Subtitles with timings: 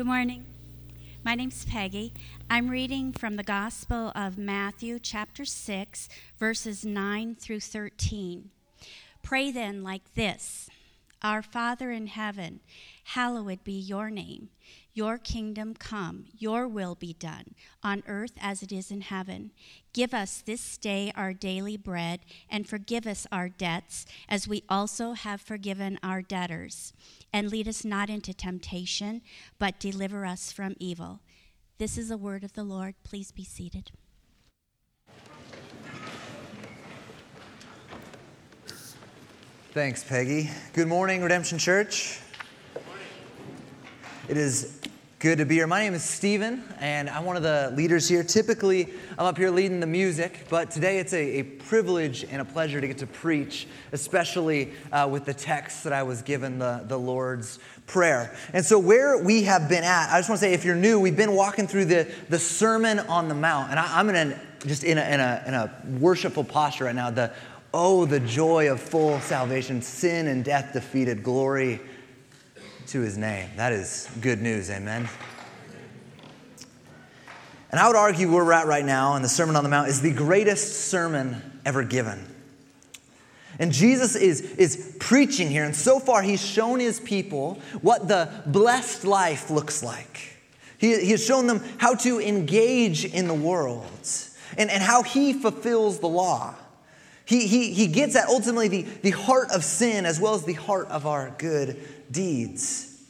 [0.00, 0.46] Good morning.
[1.22, 2.14] My name's Peggy.
[2.48, 8.48] I'm reading from the Gospel of Matthew, chapter 6, verses 9 through 13.
[9.22, 10.70] Pray then like this
[11.22, 12.60] Our Father in heaven,
[13.04, 14.48] hallowed be your name.
[14.94, 19.50] Your kingdom come, your will be done, on earth as it is in heaven.
[19.92, 25.12] Give us this day our daily bread, and forgive us our debts, as we also
[25.12, 26.92] have forgiven our debtors.
[27.32, 29.20] And lead us not into temptation,
[29.58, 31.20] but deliver us from evil.
[31.78, 32.94] This is the word of the Lord.
[33.04, 33.92] Please be seated.
[39.72, 40.50] Thanks, Peggy.
[40.72, 42.18] Good morning, Redemption Church.
[44.28, 44.80] It is
[45.20, 45.68] good to be here.
[45.68, 48.24] My name is Stephen, and I'm one of the leaders here.
[48.24, 52.44] Typically, I'm up here leading the music, but today it's a, a privilege and a
[52.44, 56.84] pleasure to get to preach, especially uh, with the text that I was given, the,
[56.88, 58.36] the Lord's Prayer.
[58.52, 60.98] And so, where we have been at, I just want to say if you're new,
[60.98, 64.40] we've been walking through the, the Sermon on the Mount, and I, am in a,
[64.66, 67.10] just in a, in, a, in a worshipful posture right now.
[67.10, 67.32] The
[67.72, 71.80] Oh, the joy of full salvation, sin and death defeated, glory
[72.88, 73.48] to his name.
[73.56, 75.08] That is good news, amen.
[77.70, 79.88] And I would argue where we're at right now in the Sermon on the Mount
[79.88, 82.26] is the greatest sermon ever given.
[83.60, 88.28] And Jesus is, is preaching here, and so far he's shown his people what the
[88.46, 90.38] blessed life looks like.
[90.78, 93.86] He, he has shown them how to engage in the world
[94.56, 96.54] and, and how he fulfills the law.
[97.30, 100.54] He, he, he gets at ultimately the, the heart of sin as well as the
[100.54, 103.00] heart of our good deeds.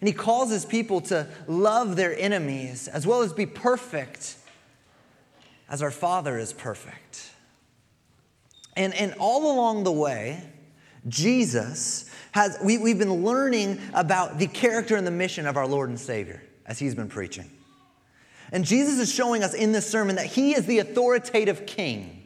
[0.00, 4.36] And he calls his people to love their enemies as well as be perfect
[5.68, 7.30] as our Father is perfect.
[8.74, 10.42] And, and all along the way,
[11.06, 15.90] Jesus has, we, we've been learning about the character and the mission of our Lord
[15.90, 17.50] and Savior as he's been preaching.
[18.50, 22.17] And Jesus is showing us in this sermon that he is the authoritative king.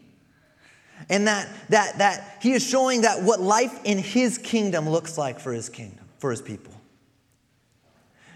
[1.13, 5.39] And that, that, that he is showing that what life in his kingdom looks like
[5.39, 6.73] for his kingdom, for his people.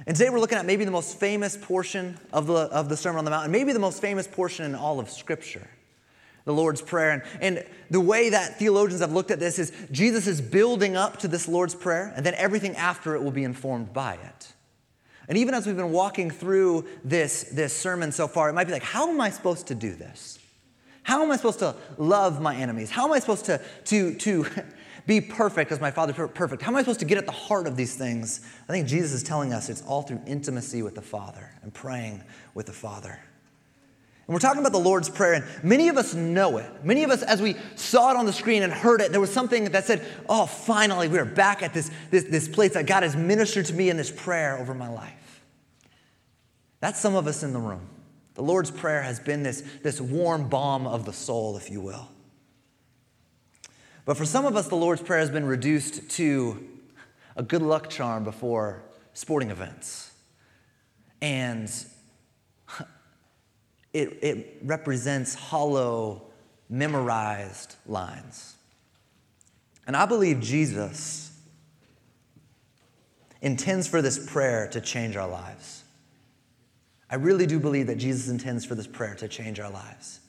[0.07, 3.21] And today we're looking at maybe the most famous portion of the, of the Sermon
[3.21, 5.67] on the Mount, and maybe the most famous portion in all of Scripture
[6.45, 7.11] the Lord's Prayer.
[7.11, 11.17] And, and the way that theologians have looked at this is Jesus is building up
[11.21, 14.53] to this Lord's Prayer, and then everything after it will be informed by it.
[15.29, 18.73] And even as we've been walking through this, this sermon so far, it might be
[18.73, 20.39] like, how am I supposed to do this?
[21.07, 22.91] How am I supposed to love my enemies?
[22.91, 24.45] How am I supposed to, to, to
[25.07, 26.63] be perfect as my Father perfect.
[26.63, 28.41] How am I supposed to get at the heart of these things?
[28.69, 32.25] I think Jesus is telling us it's all through intimacy with the Father and praying
[32.55, 33.21] with the Father.
[34.27, 36.69] And we're talking about the Lord's Prayer, and many of us know it.
[36.85, 39.33] Many of us, as we saw it on the screen and heard it, there was
[39.33, 43.05] something that said, Oh, finally, we are back at this, this, this place that God
[43.05, 45.45] has ministered to me in this prayer over my life.
[46.81, 47.91] That's some of us in the room.
[48.37, 52.07] The Lord's Prayer has been this, this warm balm of the soul, if you will.
[54.05, 56.69] But for some of us, the Lord's Prayer has been reduced to
[57.35, 58.83] a good luck charm before
[59.15, 60.13] sporting events.
[61.23, 61.73] And
[63.95, 66.27] it, it represents hollow,
[66.69, 68.57] memorized lines.
[69.87, 71.33] And I believe Jesus
[73.41, 75.85] intends for this prayer to change our lives.
[77.11, 80.21] I really do believe that Jesus intends for this prayer to change our lives.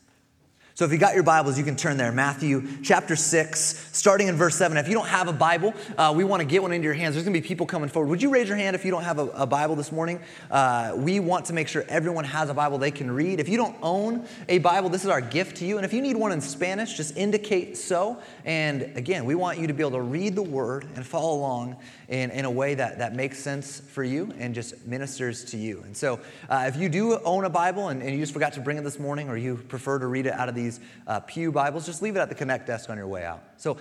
[0.78, 2.12] So if you got your Bibles, you can turn there.
[2.12, 4.78] Matthew chapter 6, starting in verse 7.
[4.78, 7.16] If you don't have a Bible, uh, we want to get one into your hands.
[7.16, 8.12] There's going to be people coming forward.
[8.12, 10.20] Would you raise your hand if you don't have a, a Bible this morning?
[10.52, 13.40] Uh, we want to make sure everyone has a Bible they can read.
[13.40, 15.78] If you don't own a Bible, this is our gift to you.
[15.78, 18.22] And if you need one in Spanish, just indicate so.
[18.46, 21.78] And again, we want you to be able to read the Word and follow along
[22.08, 25.82] in, in a way that, that makes sense for you and just ministers to you.
[25.86, 28.62] And so uh, if you do own a Bible and, and you just forgot to
[28.62, 31.20] bring it this morning or you prefer to read it out of these these uh,
[31.22, 33.44] Pew Bibles, just leave it at the Connect desk on your way out.
[33.58, 33.78] So,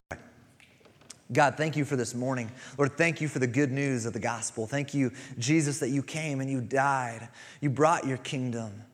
[1.33, 2.51] God, thank you for this morning.
[2.79, 4.67] Lord, thank you for the good news of the gospel.
[4.67, 7.29] Thank you, Jesus, that you came and you died.
[7.61, 8.85] You brought your kingdom.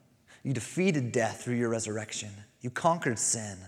[0.43, 2.31] You defeated death through your resurrection.
[2.63, 3.59] You conquered sin.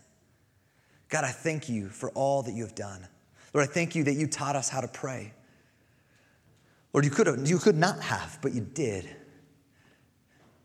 [1.10, 3.06] God, I thank you for all that you have done.
[3.52, 5.32] Lord, I thank you that you taught us how to pray.
[6.92, 9.08] Lord, you could, have, you could not have, but you did.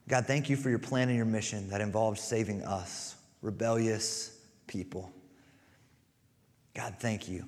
[0.07, 4.37] God, thank you for your plan and your mission that involved saving us rebellious
[4.67, 5.11] people.
[6.73, 7.45] God, thank you.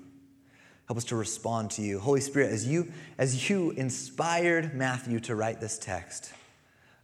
[0.88, 2.00] Help us to respond to you.
[2.00, 6.34] Holy Spirit, as you, as you inspired Matthew to write this text,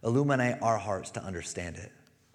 [0.04, 1.90] illuminate our hearts to understand it.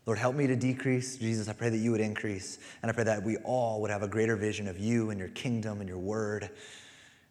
[0.05, 1.17] Lord, help me to decrease.
[1.17, 2.59] Jesus, I pray that you would increase.
[2.81, 5.29] And I pray that we all would have a greater vision of you and your
[5.29, 6.49] kingdom and your word,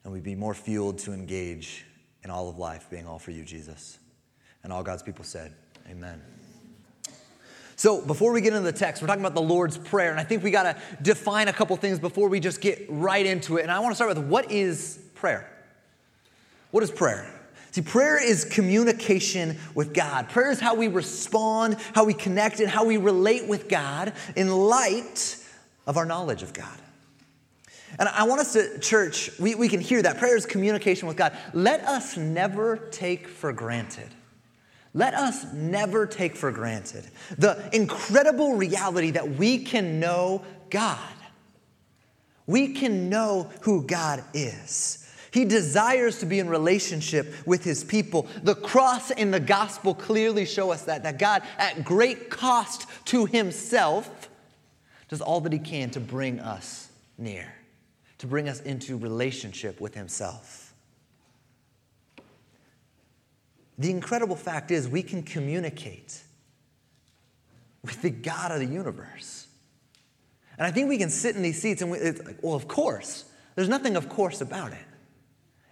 [0.05, 1.85] and we'd be more fueled to engage
[2.25, 3.99] in all of life, being all for you, Jesus.
[4.63, 5.55] And all God's people said,
[5.91, 6.23] Amen.
[7.83, 10.23] So, before we get into the text, we're talking about the Lord's Prayer, and I
[10.23, 13.63] think we got to define a couple things before we just get right into it.
[13.63, 15.51] And I want to start with what is prayer?
[16.71, 17.29] What is prayer?
[17.73, 20.29] See, prayer is communication with God.
[20.29, 24.49] Prayer is how we respond, how we connect, and how we relate with God in
[24.49, 25.37] light
[25.85, 26.79] of our knowledge of God.
[27.99, 30.19] And I want us to, church, we, we can hear that.
[30.19, 31.37] Prayer is communication with God.
[31.53, 34.15] Let us never take for granted.
[34.95, 37.05] Let us never take for granted
[37.39, 40.99] the incredible reality that we can know God.
[42.47, 44.99] We can know who God is.
[45.33, 48.27] He desires to be in relationship with his people.
[48.43, 53.25] The cross and the gospel clearly show us that, that God, at great cost to
[53.25, 54.29] himself,
[55.09, 57.51] does all that he can to bring us near,
[58.19, 60.62] to bring us into relationship with himself.
[63.79, 66.21] The incredible fact is, we can communicate
[67.83, 69.47] with the God of the universe.
[70.59, 72.69] And I think we can sit in these seats and we, it's like, well, of
[72.69, 73.25] course.
[73.55, 74.85] There's nothing of course about it.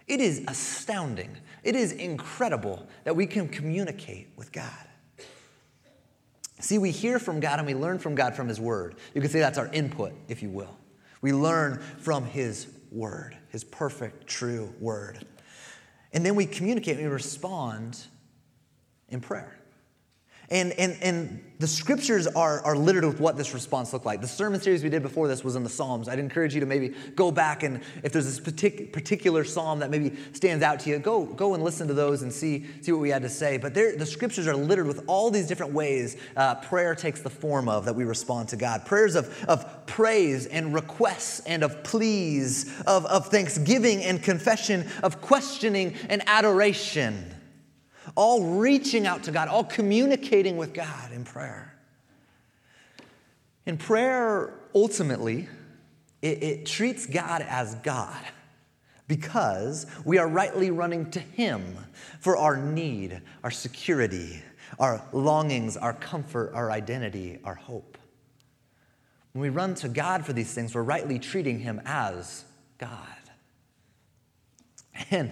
[0.07, 1.37] It is astounding.
[1.63, 4.87] It is incredible that we can communicate with God.
[6.59, 8.95] See, we hear from God and we learn from God from His Word.
[9.15, 10.77] You can say that's our input, if you will.
[11.21, 15.25] We learn from His Word, His perfect, true Word.
[16.13, 17.97] And then we communicate we respond
[19.07, 19.60] in prayer.
[20.51, 24.19] And, and, and the scriptures are, are littered with what this response looked like.
[24.19, 26.09] The sermon series we did before this was in the Psalms.
[26.09, 29.89] I'd encourage you to maybe go back and if there's this partic- particular psalm that
[29.89, 32.99] maybe stands out to you, go, go and listen to those and see, see what
[32.99, 33.57] we had to say.
[33.57, 37.69] But the scriptures are littered with all these different ways uh, prayer takes the form
[37.69, 38.85] of that we respond to God.
[38.85, 45.21] Prayers of, of praise and requests and of pleas, of, of thanksgiving and confession, of
[45.21, 47.23] questioning and adoration
[48.15, 51.73] all reaching out to God, all communicating with God in prayer.
[53.65, 55.47] In prayer, ultimately,
[56.21, 58.23] it, it, treats God as God
[59.07, 61.75] because we are rightly running to Him
[62.19, 64.41] for our need, our security,
[64.79, 67.97] our longings, our comfort, our identity, our hope.
[69.33, 72.45] When we run to God for these things, we're rightly treating Him as
[72.77, 72.97] God.
[75.09, 75.31] And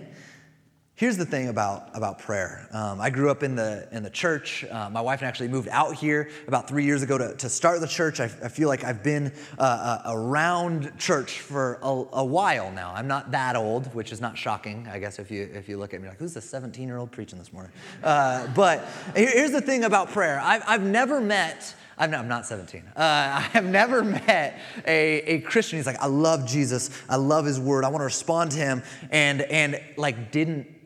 [1.00, 2.68] Here's the thing about, about prayer.
[2.74, 4.66] Um, I grew up in the, in the church.
[4.66, 7.88] Uh, my wife actually moved out here about three years ago to, to start the
[7.88, 8.20] church.
[8.20, 12.92] I, I feel like I've been uh, uh, around church for a, a, while now.
[12.94, 15.94] I'm not that old, which is not shocking, I guess, if you, if you look
[15.94, 17.72] at me like, who's the 17 year old preaching this morning?
[18.04, 18.86] Uh, but
[19.16, 22.84] here's the thing about prayer I've, I've never met I'm not, I'm not 17.
[22.88, 25.80] Uh, I have never met a, a Christian.
[25.80, 26.90] He's like, I love Jesus.
[27.08, 27.86] I love his word.
[27.86, 28.84] I want to respond to him.
[29.12, 30.79] And, and like, didn't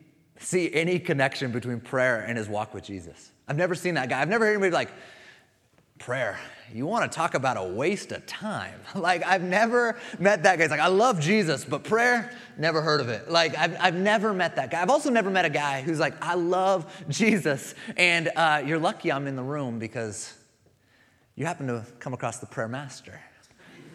[0.44, 3.32] see any connection between prayer and his walk with Jesus.
[3.48, 4.20] I've never seen that guy.
[4.20, 4.90] I've never heard anybody like,
[5.98, 6.38] prayer,
[6.72, 8.80] you want to talk about a waste of time.
[8.94, 10.62] Like, I've never met that guy.
[10.64, 13.30] He's like, I love Jesus, but prayer, never heard of it.
[13.30, 14.80] Like, I've, I've never met that guy.
[14.80, 17.74] I've also never met a guy who's like, I love Jesus.
[17.96, 20.32] And uh, you're lucky I'm in the room because
[21.34, 23.20] you happen to come across the prayer master.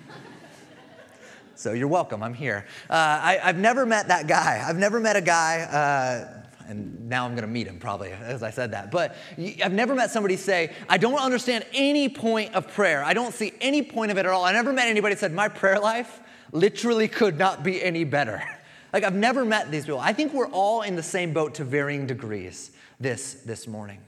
[1.55, 2.21] so you're welcome.
[2.21, 2.65] I'm here.
[2.89, 4.63] Uh, I, have never met that guy.
[4.67, 5.61] I've never met a guy.
[5.61, 6.38] Uh,
[6.69, 8.91] and now I'm going to meet him probably as I said that.
[8.91, 13.03] But I've never met somebody say, I don't understand any point of prayer.
[13.03, 14.45] I don't see any point of it at all.
[14.45, 16.19] I never met anybody that said, My prayer life
[16.51, 18.41] literally could not be any better.
[18.91, 19.99] Like, I've never met these people.
[19.99, 23.99] I think we're all in the same boat to varying degrees this, this morning.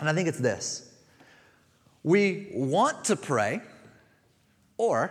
[0.00, 0.90] And I think it's this
[2.02, 3.60] we want to pray,
[4.76, 5.10] or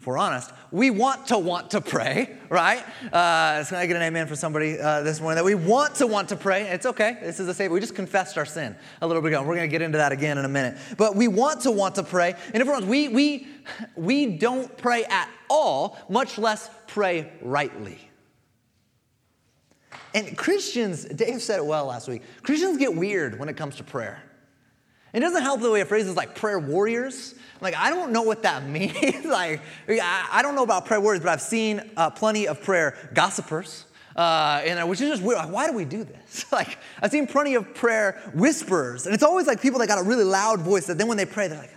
[0.00, 2.82] if we're honest, we want to want to pray, right?
[3.12, 6.06] Uh, can I get an amen for somebody uh, this morning that we want to
[6.06, 6.62] want to pray?
[6.68, 7.18] It's okay.
[7.20, 7.70] This is a safe.
[7.70, 9.42] We just confessed our sin a little bit ago.
[9.42, 10.78] We're going to get into that again in a minute.
[10.96, 12.34] But we want to want to pray.
[12.54, 13.48] And if we're honest, we, we,
[13.94, 17.98] we don't pray at all, much less pray rightly.
[20.14, 23.84] And Christians, Dave said it well last week, Christians get weird when it comes to
[23.84, 24.22] prayer.
[25.12, 27.34] It doesn't help the way it phrases like prayer warriors.
[27.60, 29.24] Like, I don't know what that means.
[29.24, 33.86] like, I don't know about prayer warriors, but I've seen uh, plenty of prayer gossipers.
[34.16, 35.38] Uh, and which is just weird.
[35.38, 36.44] Like, why do we do this?
[36.52, 40.02] like, I've seen plenty of prayer whisperers, and it's always like people that got a
[40.02, 41.74] really loud voice that then when they pray, they're like,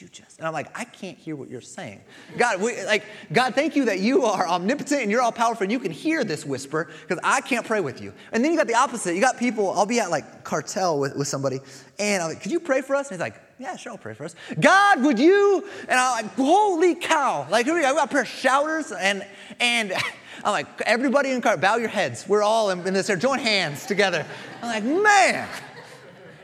[0.00, 0.38] you just?
[0.38, 2.00] And I'm like, I can't hear what you're saying.
[2.36, 5.72] God, we, like, God, thank you that you are omnipotent and you're all powerful and
[5.72, 8.12] you can hear this whisper because I can't pray with you.
[8.32, 9.14] And then you got the opposite.
[9.14, 11.60] You got people, I'll be at like cartel with, with somebody
[11.98, 13.10] and I'm like, could you pray for us?
[13.10, 14.34] And he's like, Yeah, sure, I'll pray for us.
[14.60, 15.66] God, would you?
[15.88, 17.46] And I'm like, holy cow.
[17.50, 17.88] Like, here we go.
[17.88, 19.26] I got of shouters and,
[19.60, 19.92] and
[20.44, 22.28] I'm like, everybody in the car, bow your heads.
[22.28, 23.16] We're all in, in this here.
[23.16, 24.26] Join hands together.
[24.62, 25.48] I'm like, man.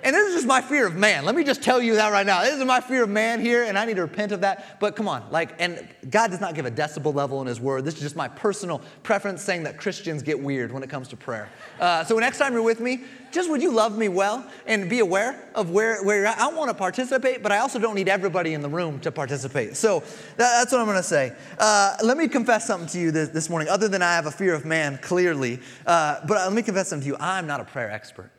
[0.04, 1.24] And this is just my fear of man.
[1.24, 2.42] Let me just tell you that right now.
[2.42, 4.80] This is my fear of man here, and I need to repent of that.
[4.80, 7.84] But come on, like, and God does not give a decibel level in His Word.
[7.84, 11.16] This is just my personal preference saying that Christians get weird when it comes to
[11.16, 11.48] prayer.
[11.78, 14.98] Uh, so next time you're with me, just would you love me well and be
[14.98, 16.38] aware of where, where you're at?
[16.38, 19.76] I want to participate, but I also don't need everybody in the room to participate.
[19.76, 21.32] So that, that's what I'm going to say.
[21.58, 24.32] Uh, let me confess something to you this, this, morning, other than I have a
[24.32, 25.60] fear of man, clearly.
[25.86, 27.16] Uh, but let me confess something to you.
[27.20, 28.30] I'm not a prayer expert.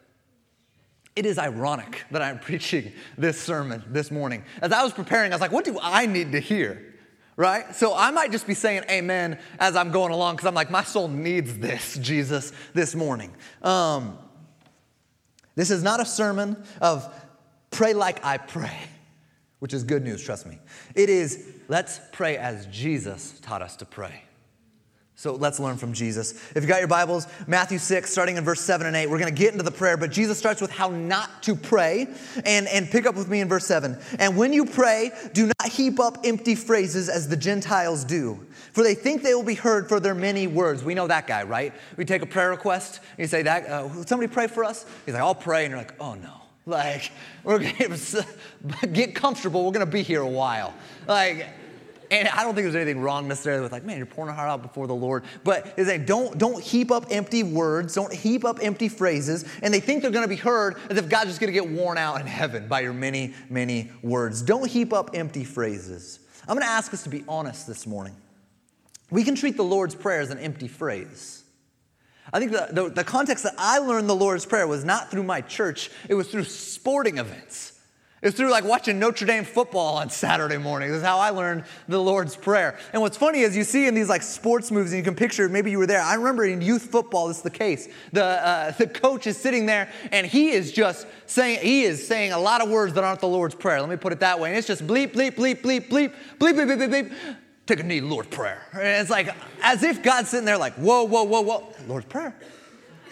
[1.16, 4.44] It is ironic that I'm preaching this sermon this morning.
[4.62, 6.94] As I was preparing, I was like, what do I need to hear?
[7.36, 7.76] Right?
[7.76, 10.84] So I might just be saying amen as I'm going along because I'm like, my
[10.84, 13.34] soul needs this, Jesus, this morning.
[13.64, 14.20] Um,
[15.56, 17.12] this is not a sermon of
[17.72, 18.78] pray like I pray,
[19.60, 20.60] which is good news, trust me.
[20.96, 24.24] It is let's pray as Jesus taught us to pray.
[25.24, 26.34] So let's learn from Jesus.
[26.54, 29.34] If you got your Bibles, Matthew 6, starting in verse 7 and 8, we're going
[29.34, 32.08] to get into the prayer, but Jesus starts with how not to pray.
[32.46, 33.98] And, and pick up with me in verse 7.
[34.20, 38.84] And when you pray, do not heap up empty phrases as the Gentiles do, for
[38.84, 40.84] they think they will be heard for their many words.
[40.84, 41.74] We know that guy, right?
[41.96, 44.86] We take a prayer request, and you say, that, uh, somebody pray for us?
[45.06, 45.64] He's like, I'll pray.
[45.64, 46.34] And you're like, oh no.
[46.66, 47.12] Like,
[47.46, 49.64] we're gonna get comfortable.
[49.64, 50.74] We're going to be here a while.
[51.08, 51.48] Like,
[52.20, 54.50] and I don't think there's anything wrong necessarily with like, man, you're pouring your heart
[54.50, 55.24] out before the Lord.
[55.44, 59.46] But it's like, don't, don't heap up empty words, don't heap up empty phrases.
[59.62, 61.68] And they think they're going to be heard as if God's just going to get
[61.68, 64.42] worn out in heaven by your many, many words.
[64.44, 66.20] Don't heap up empty phrases.
[66.48, 68.16] I'm going to ask us to be honest this morning.
[69.10, 71.44] We can treat the Lord's Prayer as an empty phrase.
[72.32, 75.24] I think the, the, the context that I learned the Lord's Prayer was not through
[75.24, 77.73] my church, it was through sporting events.
[78.24, 80.90] It's through like watching Notre Dame football on Saturday morning.
[80.90, 82.80] This is how I learned the Lord's Prayer.
[82.94, 85.50] And what's funny is you see in these like sports movies, and you can picture
[85.50, 86.02] maybe you were there.
[86.02, 87.90] I remember in youth football, this is the case.
[88.14, 92.32] The uh, the coach is sitting there, and he is just saying he is saying
[92.32, 93.82] a lot of words that aren't the Lord's Prayer.
[93.82, 94.50] Let me put it that way.
[94.50, 97.10] And it's just bleep bleep bleep bleep bleep bleep bleep bleep bleep.
[97.10, 97.36] bleep.
[97.66, 98.62] Take a knee, Lord prayer.
[98.74, 102.36] And it's like as if God's sitting there like, whoa, whoa, whoa, whoa, Lord's prayer.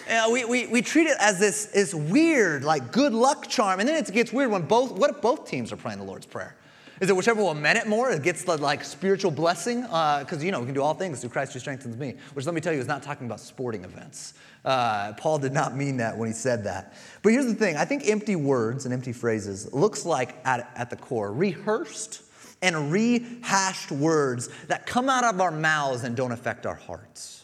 [0.09, 3.79] Uh, we, we, we treat it as this, this weird, like good luck charm.
[3.79, 6.25] And then it gets weird when both, what if both teams are praying the Lord's
[6.25, 6.55] Prayer?
[7.01, 8.11] Is it whichever one meant it more?
[8.11, 11.21] It gets the like spiritual blessing because uh, you know we can do all things
[11.21, 12.13] through Christ who strengthens me.
[12.35, 14.35] Which let me tell you is not talking about sporting events.
[14.63, 16.93] Uh, Paul did not mean that when he said that.
[17.23, 20.91] But here's the thing: I think empty words and empty phrases looks like at, at
[20.91, 22.21] the core rehearsed
[22.61, 27.40] and rehashed words that come out of our mouths and don't affect our hearts.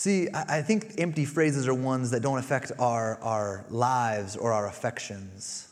[0.00, 4.66] See, I think empty phrases are ones that don't affect our, our lives or our
[4.66, 5.68] affections.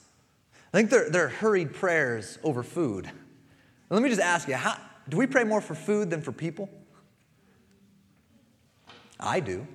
[0.70, 3.10] I think they're, they're hurried prayers over food.
[3.88, 4.76] Let me just ask you how,
[5.08, 6.68] do we pray more for food than for people?
[9.18, 9.66] I do.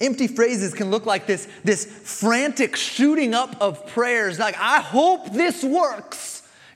[0.00, 5.34] Empty phrases can look like this, this frantic shooting up of prayers, like, I hope
[5.34, 6.29] this works.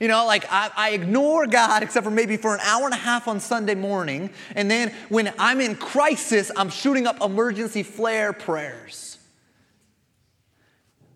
[0.04, 2.98] You know, like I, I, ignore God except for maybe for an hour and a
[2.98, 4.28] half on Sunday morning.
[4.54, 9.13] And then when I'm in crisis, I'm shooting up emergency flare prayers.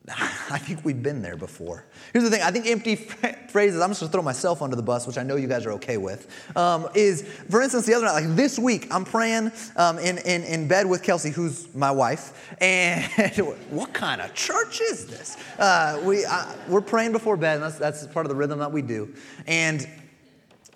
[0.51, 1.85] I think we've been there before.
[2.13, 5.07] Here's the thing I think empty phrases, I'm just gonna throw myself under the bus,
[5.07, 8.13] which I know you guys are okay with, um, is, for instance, the other night,
[8.13, 12.55] like this week, I'm praying um, in, in, in bed with Kelsey, who's my wife,
[12.61, 13.05] and
[13.71, 15.37] what kind of church is this?
[15.59, 18.73] Uh, we, uh, we're praying before bed, and that's, that's part of the rhythm that
[18.73, 19.13] we do.
[19.47, 19.87] And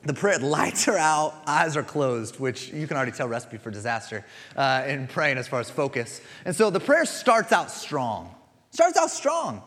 [0.05, 3.71] the prayer, lights are out, eyes are closed, which you can already tell recipe for
[3.71, 4.25] disaster
[4.57, 6.21] uh, in praying as far as focus.
[6.45, 8.35] And so the prayer starts out strong.
[8.73, 9.63] Starts out strong.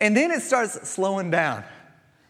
[0.00, 1.64] And then it starts slowing down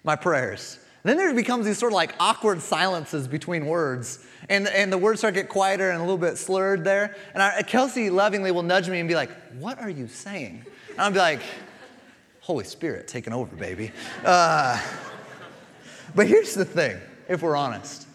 [0.04, 0.78] my prayers.
[1.02, 4.24] And then there becomes these sort of like awkward silences between words.
[4.48, 7.16] And, and the words start to get quieter and a little bit slurred there.
[7.32, 10.64] And I, Kelsey lovingly will nudge me and be like, What are you saying?
[10.90, 11.42] And I'll be like,
[12.40, 13.92] Holy Spirit taking over, baby.
[14.24, 14.80] Uh,
[16.14, 16.96] but here's the thing,
[17.28, 18.06] if we're honest.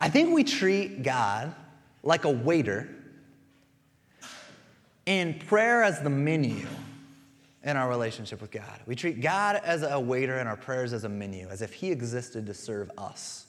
[0.00, 1.54] I think we treat God
[2.02, 2.88] like a waiter
[5.06, 6.66] and prayer as the menu
[7.64, 8.80] in our relationship with God.
[8.86, 11.90] We treat God as a waiter and our prayers as a menu, as if He
[11.90, 13.46] existed to serve us.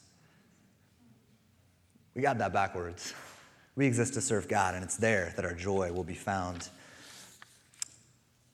[2.15, 3.13] We got that backwards.
[3.75, 6.69] We exist to serve God, and it's there that our joy will be found.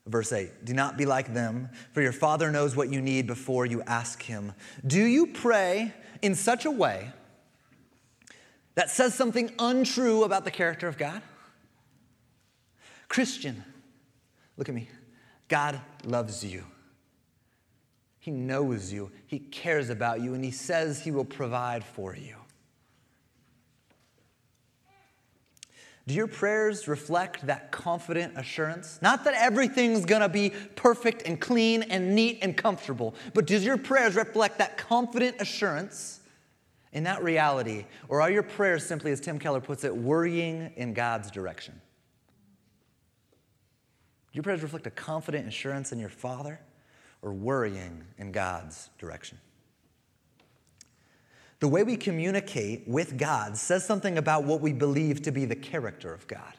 [0.06, 3.66] Verse 8 Do not be like them, for your Father knows what you need before
[3.66, 4.52] you ask Him.
[4.86, 7.12] Do you pray in such a way
[8.76, 11.20] that says something untrue about the character of God?
[13.08, 13.64] Christian,
[14.60, 14.90] Look at me.
[15.50, 16.64] God loves you.
[18.20, 22.36] He knows you, He cares about you, and He says He will provide for you.
[26.06, 29.00] Do your prayers reflect that confident assurance?
[29.02, 33.76] Not that everything's gonna be perfect and clean and neat and comfortable, but does your
[33.76, 36.20] prayers reflect that confident assurance
[36.92, 37.86] in that reality?
[38.08, 41.80] Or are your prayers simply, as Tim Keller puts it, worrying in God's direction?
[44.32, 46.60] Do your prayers reflect a confident assurance in your Father
[47.22, 49.38] or worrying in God's direction?
[51.58, 55.56] The way we communicate with God says something about what we believe to be the
[55.56, 56.54] character of God.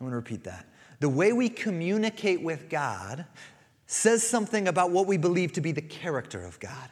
[0.00, 0.66] I'm going to repeat that.
[1.00, 3.26] The way we communicate with God
[3.86, 6.90] says something about what we believe to be the character of God.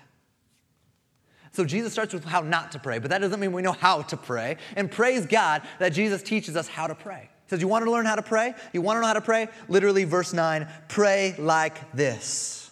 [1.53, 4.03] So Jesus starts with how not to pray, but that doesn't mean we know how
[4.03, 4.57] to pray.
[4.77, 7.31] And praise God that Jesus teaches us how to pray.
[7.45, 8.55] He says, You want to learn how to pray?
[8.73, 9.49] You want to know how to pray?
[9.69, 12.71] Literally, verse 9 pray like this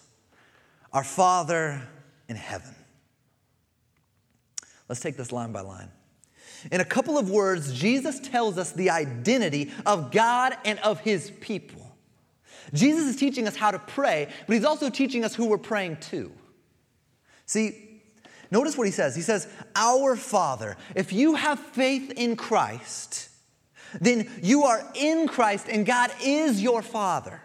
[0.92, 1.82] Our Father
[2.28, 2.74] in heaven.
[4.88, 5.90] Let's take this line by line.
[6.70, 11.30] In a couple of words, Jesus tells us the identity of God and of his
[11.40, 11.96] people.
[12.72, 15.96] Jesus is teaching us how to pray, but he's also teaching us who we're praying
[15.96, 16.30] to.
[17.46, 18.02] See,
[18.50, 19.16] notice what he says.
[19.16, 20.76] He says, Our Father.
[20.94, 23.28] If you have faith in Christ,
[24.00, 27.40] then you are in Christ and God is your Father.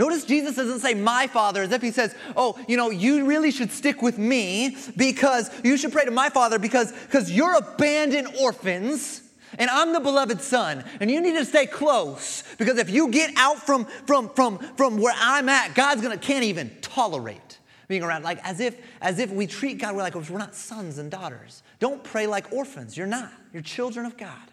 [0.00, 3.50] Notice Jesus doesn't say my father as if he says, oh, you know, you really
[3.50, 8.28] should stick with me because you should pray to my father because because you're abandoned
[8.40, 9.20] orphans
[9.58, 13.32] and I'm the beloved son and you need to stay close because if you get
[13.36, 18.22] out from from from from where I'm at, God's to can't even tolerate being around
[18.22, 21.62] like as if as if we treat God we're like we're not sons and daughters.
[21.78, 22.96] Don't pray like orphans.
[22.96, 23.30] You're not.
[23.52, 24.49] You're children of God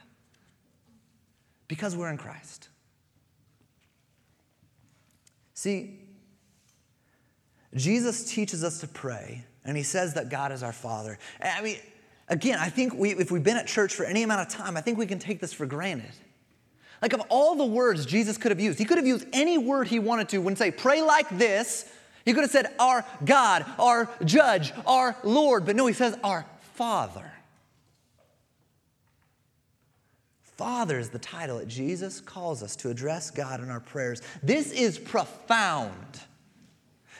[1.68, 2.70] because we're in Christ.
[5.54, 6.00] See,
[7.76, 11.18] Jesus teaches us to pray, and he says that God is our Father.
[11.42, 11.78] I mean,
[12.30, 14.82] again, I think we, if we've been at church for any amount of time, I
[14.82, 16.12] think we can take this for granted.
[17.02, 19.88] Like, of all the words Jesus could have used, he could have used any word
[19.88, 21.92] he wanted to when say, pray like this.
[22.26, 25.66] He could have said, our God, our judge, our Lord.
[25.66, 27.32] But no, he says, our Father.
[30.58, 34.24] Father is the title that Jesus calls us to address God in our prayers.
[34.42, 36.20] This is profound.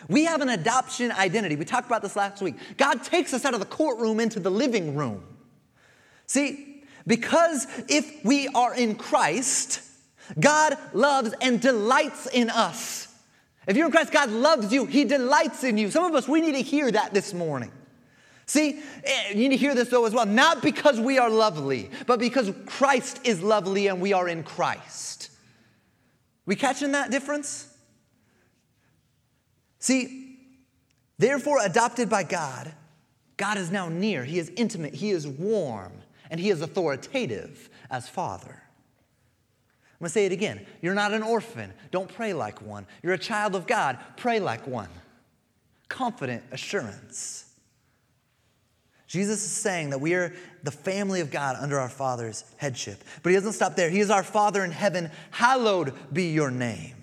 [0.10, 1.56] We have an adoption identity.
[1.56, 2.56] We talked about this last week.
[2.78, 5.24] God takes us out of the courtroom into the living room.
[6.26, 9.82] See, because if we are in Christ,
[10.40, 13.08] God loves and delights in us.
[13.68, 15.92] If you're in Christ, God loves you, He delights in you.
[15.92, 17.72] Some of us, we need to hear that this morning.
[18.48, 20.26] See, eh, you need to hear this though as well.
[20.26, 25.30] Not because we are lovely, but because Christ is lovely and we are in Christ.
[26.46, 27.68] We catching that difference?
[29.80, 30.40] See,
[31.18, 32.74] therefore, adopted by God,
[33.36, 34.24] God is now near.
[34.24, 35.92] He is intimate, He is warm,
[36.32, 38.64] and He is authoritative as Father.
[40.00, 40.66] I'm gonna say it again.
[40.82, 41.74] You're not an orphan.
[41.92, 42.86] Don't pray like one.
[43.04, 43.98] You're a child of God.
[44.16, 44.90] Pray like one.
[45.90, 47.47] Confident assurance.
[49.08, 53.04] Jesus is saying that we are the family of God under our Father's headship.
[53.24, 53.90] But he doesn't stop there.
[53.90, 55.10] He is our Father in heaven.
[55.32, 56.94] Hallowed be your name.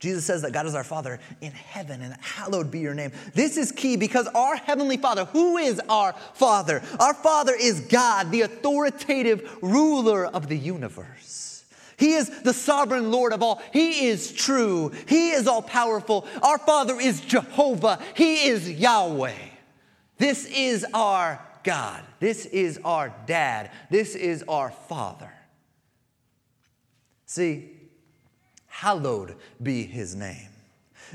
[0.00, 3.12] Jesus says that God is our Father in heaven and hallowed be your name.
[3.32, 6.82] This is key because our Heavenly Father, who is our Father?
[7.00, 11.64] Our Father is God, the authoritative ruler of the universe.
[11.96, 13.62] He is the sovereign Lord of all.
[13.72, 14.92] He is true.
[15.06, 16.26] He is all powerful.
[16.42, 17.98] Our Father is Jehovah.
[18.14, 19.53] He is Yahweh.
[20.18, 22.02] This is our God.
[22.20, 23.70] This is our dad.
[23.90, 25.32] This is our father.
[27.26, 27.70] See,
[28.66, 30.48] hallowed be his name.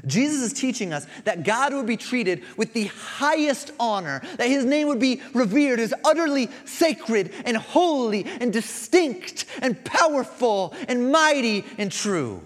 [0.06, 4.64] Jesus is teaching us that God would be treated with the highest honor, that his
[4.64, 11.66] name would be revered as utterly sacred and holy and distinct and powerful and mighty
[11.78, 12.42] and true.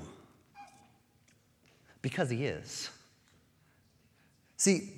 [2.02, 2.90] Because he is.
[4.58, 4.93] See,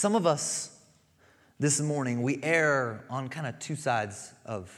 [0.00, 0.78] some of us
[1.58, 4.72] this morning, we err on kind of two sides of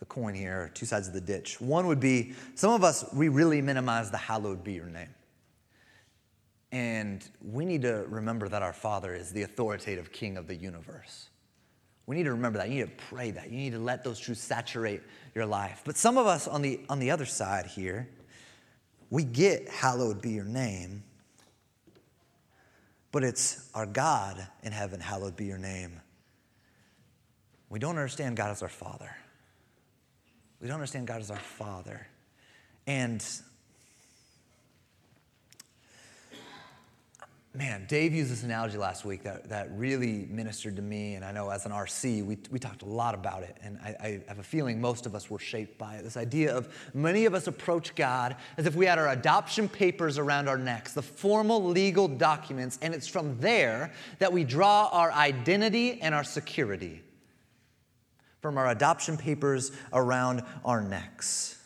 [0.00, 1.60] the coin here, two sides of the ditch.
[1.60, 5.14] One would be some of us, we really minimize the hallowed be your name.
[6.72, 11.28] And we need to remember that our Father is the authoritative King of the universe.
[12.06, 12.68] We need to remember that.
[12.68, 13.48] You need to pray that.
[13.48, 15.02] You need to let those truths saturate
[15.36, 15.82] your life.
[15.84, 18.08] But some of us on the, on the other side here,
[19.08, 21.04] we get hallowed be your name,
[23.12, 26.00] but it's our God in heaven, hallowed be your name.
[27.68, 29.14] We don't understand God as our Father.
[30.60, 32.06] We don't understand God as our Father.
[32.86, 33.24] And
[37.54, 41.14] man, Dave used this analogy last week that, that really ministered to me.
[41.14, 43.58] And I know as an RC, we, we talked a lot about it.
[43.62, 46.02] And I, I have a feeling most of us were shaped by it.
[46.02, 50.16] This idea of many of us approach God as if we had our adoption papers
[50.16, 52.78] around our necks, the formal legal documents.
[52.80, 57.02] And it's from there that we draw our identity and our security.
[58.40, 61.58] From our adoption papers around our necks.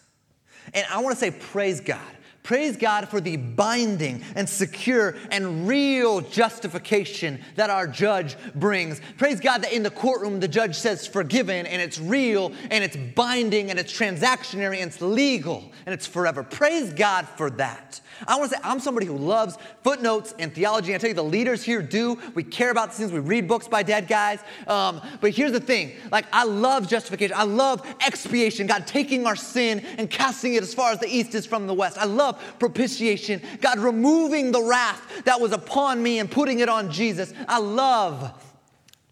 [0.74, 2.00] And I want to say, praise God
[2.46, 9.00] Praise God for the binding and secure and real justification that our judge brings.
[9.18, 12.96] Praise God that in the courtroom the judge says forgiven and it's real and it's
[13.16, 16.44] binding and it's transactionary and it's legal and it's forever.
[16.44, 18.00] Praise God for that.
[18.26, 20.94] I want to say I'm somebody who loves footnotes and theology.
[20.94, 22.18] I tell you, the leaders here do.
[22.34, 23.12] We care about these things.
[23.12, 24.40] We read books by dead guys.
[24.66, 27.36] Um, but here's the thing: like I love justification.
[27.36, 28.66] I love expiation.
[28.66, 31.74] God taking our sin and casting it as far as the east is from the
[31.74, 31.98] west.
[31.98, 33.40] I love propitiation.
[33.60, 37.32] God removing the wrath that was upon me and putting it on Jesus.
[37.48, 38.32] I love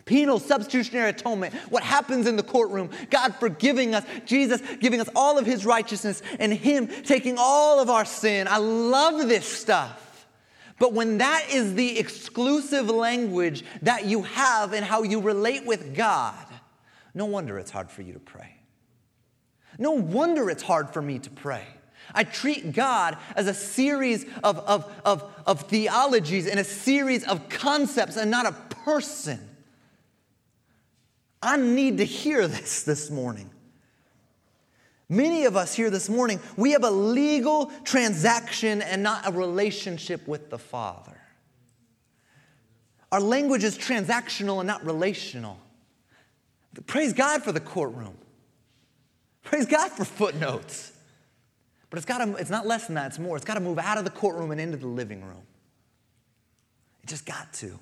[0.04, 5.38] Penal substitutionary atonement, what happens in the courtroom, God forgiving us, Jesus giving us all
[5.38, 8.46] of his righteousness, and him taking all of our sin.
[8.48, 10.26] I love this stuff.
[10.78, 15.94] But when that is the exclusive language that you have in how you relate with
[15.94, 16.46] God,
[17.14, 18.56] no wonder it's hard for you to pray.
[19.78, 21.64] No wonder it's hard for me to pray.
[22.12, 27.48] I treat God as a series of, of, of, of theologies and a series of
[27.48, 28.52] concepts and not a
[28.84, 29.40] person.
[31.42, 33.50] I need to hear this this morning.
[35.08, 40.26] Many of us here this morning, we have a legal transaction and not a relationship
[40.26, 41.20] with the Father.
[43.12, 45.58] Our language is transactional and not relational.
[46.86, 48.16] Praise God for the courtroom.
[49.42, 50.93] Praise God for footnotes.
[51.94, 53.36] But it's, gotta, it's not less than that, it's more.
[53.36, 55.42] It's got to move out of the courtroom and into the living room.
[57.04, 57.78] It just got to.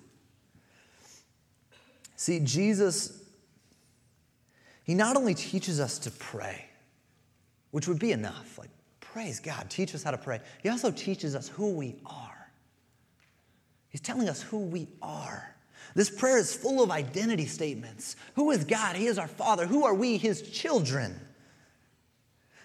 [2.16, 3.22] See, Jesus
[4.84, 6.66] he not only teaches us to pray,
[7.70, 8.70] which would be enough, like,
[9.00, 10.40] praise God, teach us how to pray.
[10.62, 12.50] He also teaches us who we are.
[13.88, 15.54] He's telling us who we are.
[15.94, 18.16] This prayer is full of identity statements.
[18.34, 18.96] Who is God?
[18.96, 19.66] He is our Father.
[19.66, 20.16] Who are we?
[20.16, 21.20] His children.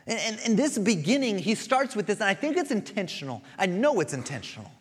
[0.07, 3.43] And, and, and this beginning, he starts with this, and I think it's intentional.
[3.59, 4.71] I know it's intentional.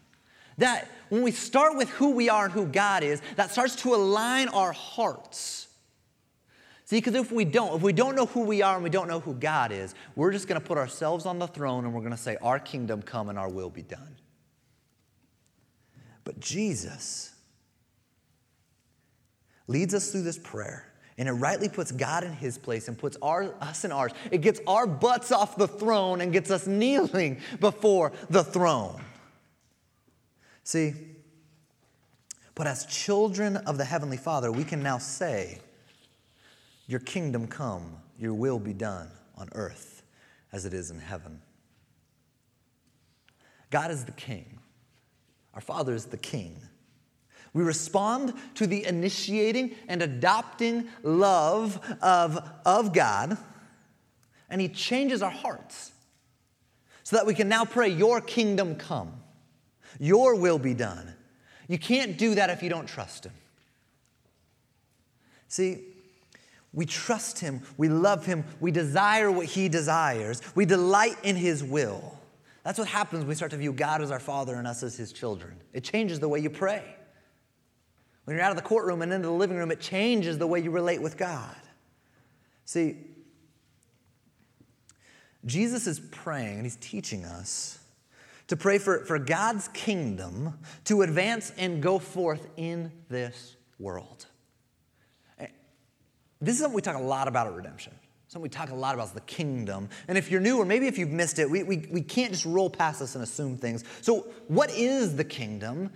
[0.58, 3.94] That when we start with who we are and who God is, that starts to
[3.94, 5.66] align our hearts
[6.86, 9.08] See, because if we don't, if we don't know who we are and we don't
[9.08, 12.00] know who God is, we're just going to put ourselves on the throne and we're
[12.00, 14.16] going to say, Our kingdom come and our will be done.
[16.22, 17.32] But Jesus
[19.66, 20.92] leads us through this prayer.
[21.18, 24.12] And it rightly puts God in his place and puts our, us in ours.
[24.30, 29.02] It gets our butts off the throne and gets us kneeling before the throne.
[30.62, 30.94] See,
[32.54, 35.60] but as children of the Heavenly Father, we can now say,
[36.86, 40.02] your kingdom come, your will be done on earth
[40.52, 41.40] as it is in heaven.
[43.70, 44.58] God is the king.
[45.54, 46.56] Our Father is the king.
[47.56, 53.38] We respond to the initiating and adopting love of, of God,
[54.50, 55.90] and He changes our hearts
[57.02, 59.10] so that we can now pray, Your kingdom come,
[59.98, 61.14] Your will be done.
[61.66, 63.32] You can't do that if you don't trust Him.
[65.48, 65.78] See,
[66.74, 71.64] we trust him, we love him, we desire what he desires, we delight in his
[71.64, 72.18] will.
[72.64, 74.94] That's what happens when we start to view God as our Father and us as
[74.94, 75.54] his children.
[75.72, 76.95] It changes the way you pray.
[78.26, 80.60] When you're out of the courtroom and into the living room, it changes the way
[80.60, 81.56] you relate with God.
[82.64, 82.96] See,
[85.44, 87.78] Jesus is praying and he's teaching us
[88.48, 94.26] to pray for, for God's kingdom to advance and go forth in this world.
[96.40, 97.94] This is something we talk a lot about at Redemption.
[98.26, 99.88] Something we talk a lot about is the kingdom.
[100.08, 102.44] And if you're new, or maybe if you've missed it, we, we, we can't just
[102.44, 103.84] roll past this and assume things.
[104.00, 105.90] So, what is the kingdom?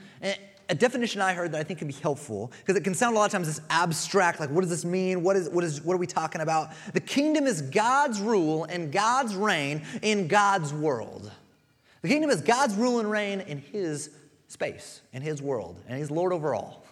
[0.71, 3.19] A definition I heard that I think can be helpful, because it can sound a
[3.19, 5.23] lot of times this abstract, like what does this mean?
[5.23, 6.71] What, is, what, is, what are we talking about?
[6.95, 11.31] The kingdom is God's rule and God's reign in God's world.
[12.03, 14.11] The kingdom is God's rule and reign in His
[14.49, 16.85] space, in His world, and He's Lord over all.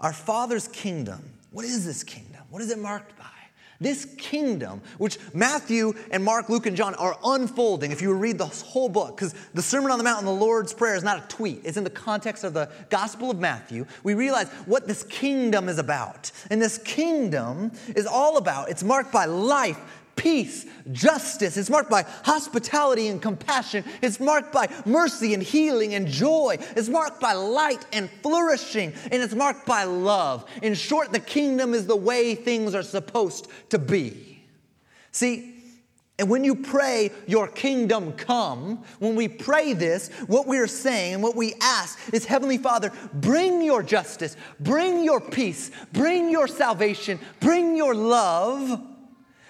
[0.00, 1.22] Our Father's kingdom
[1.56, 2.42] what is this kingdom?
[2.50, 3.25] What is it marked by?
[3.80, 8.46] This kingdom, which Matthew and Mark, Luke, and John are unfolding, if you read the
[8.46, 11.28] whole book, because the Sermon on the Mount and the Lord's Prayer is not a
[11.28, 13.86] tweet, it's in the context of the Gospel of Matthew.
[14.02, 16.30] We realize what this kingdom is about.
[16.50, 19.78] And this kingdom is all about, it's marked by life,
[20.16, 21.56] peace, justice.
[21.56, 23.84] It's marked by hospitality and compassion.
[24.02, 26.56] It's marked by mercy and healing and joy.
[26.74, 28.92] It's marked by light and flourishing.
[29.12, 30.44] And it's marked by love.
[30.62, 34.42] In short, the kingdom is the way things are supposed to be.
[35.12, 35.52] See,
[36.18, 41.14] and when you pray, Your kingdom come, when we pray this, what we are saying
[41.14, 46.48] and what we ask is Heavenly Father, bring your justice, bring your peace, bring your
[46.48, 48.95] salvation, bring your love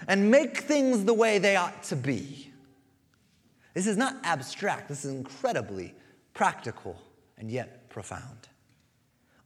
[0.08, 2.52] and make things the way they ought to be.
[3.74, 5.94] This is not abstract, this is incredibly
[6.32, 7.00] practical
[7.38, 8.48] and yet profound.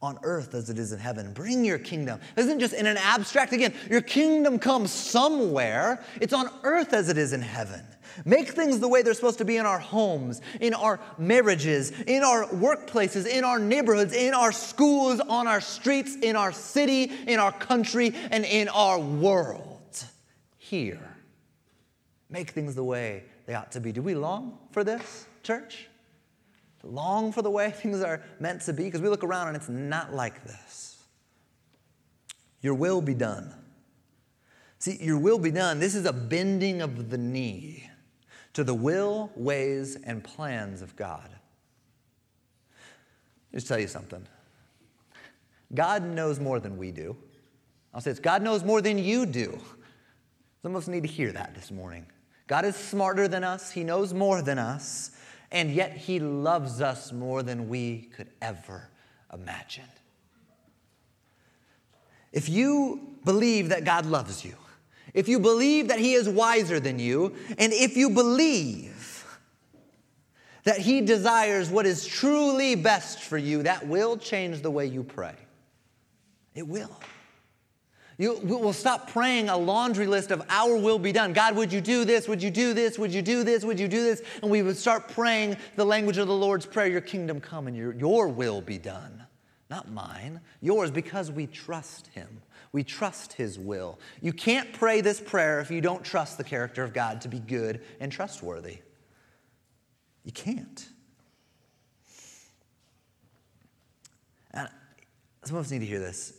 [0.03, 1.33] On earth as it is in heaven.
[1.33, 2.21] Bring your kingdom.
[2.37, 6.03] It isn't just in an abstract, again, your kingdom comes somewhere.
[6.21, 7.85] It's on earth as it is in heaven.
[8.25, 12.23] Make things the way they're supposed to be in our homes, in our marriages, in
[12.23, 17.39] our workplaces, in our neighborhoods, in our schools, on our streets, in our city, in
[17.39, 19.70] our country, and in our world
[20.71, 21.17] here.
[22.29, 23.91] Make things the way they ought to be.
[23.91, 25.89] Do we long for this, church?
[26.85, 28.85] Long for the way things are meant to be?
[28.85, 31.03] Because we look around and it's not like this.
[32.63, 33.53] Your will be done.
[34.79, 35.81] See, your will be done.
[35.81, 37.91] This is a bending of the knee
[38.53, 41.31] to the will, ways, and plans of God.
[43.53, 44.25] Just tell you something.
[45.75, 47.17] God knows more than we do.
[47.93, 49.61] I'll say it's God knows more than you do.
[50.63, 52.07] Some of us need to hear that this morning.
[52.47, 55.13] God is smarter than us, He knows more than us,
[55.51, 58.89] and yet He loves us more than we could ever
[59.33, 59.85] imagine.
[62.33, 64.55] If you believe that God loves you,
[65.15, 69.25] if you believe that He is wiser than you, and if you believe
[70.65, 75.03] that He desires what is truly best for you, that will change the way you
[75.03, 75.35] pray.
[76.55, 76.91] It will.
[78.21, 81.33] You, we'll stop praying a laundry list of our will be done.
[81.33, 82.29] God, would you do this?
[82.29, 82.99] Would you do this?
[82.99, 83.65] Would you do this?
[83.65, 84.21] Would you do this?
[84.43, 87.75] And we would start praying the language of the Lord's Prayer Your kingdom come and
[87.75, 89.25] your, your will be done.
[89.71, 92.43] Not mine, yours, because we trust Him.
[92.73, 93.99] We trust His will.
[94.21, 97.39] You can't pray this prayer if you don't trust the character of God to be
[97.39, 98.81] good and trustworthy.
[100.25, 100.87] You can't.
[104.51, 104.69] And
[105.43, 106.35] some of us need to hear this.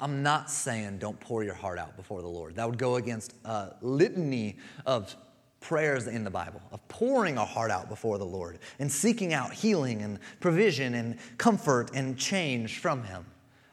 [0.00, 2.56] I'm not saying don't pour your heart out before the Lord.
[2.56, 5.14] That would go against a litany of
[5.60, 9.52] prayers in the Bible, of pouring our heart out before the Lord and seeking out
[9.52, 13.24] healing and provision and comfort and change from Him.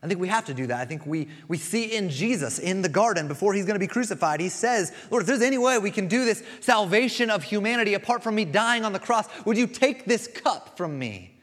[0.04, 0.82] I think we have to do that.
[0.82, 3.88] I think we, we see in Jesus in the garden before he's going to be
[3.88, 7.94] crucified, he says, Lord, if there's any way we can do this salvation of humanity
[7.94, 11.40] apart from me dying on the cross, would you take this cup from me?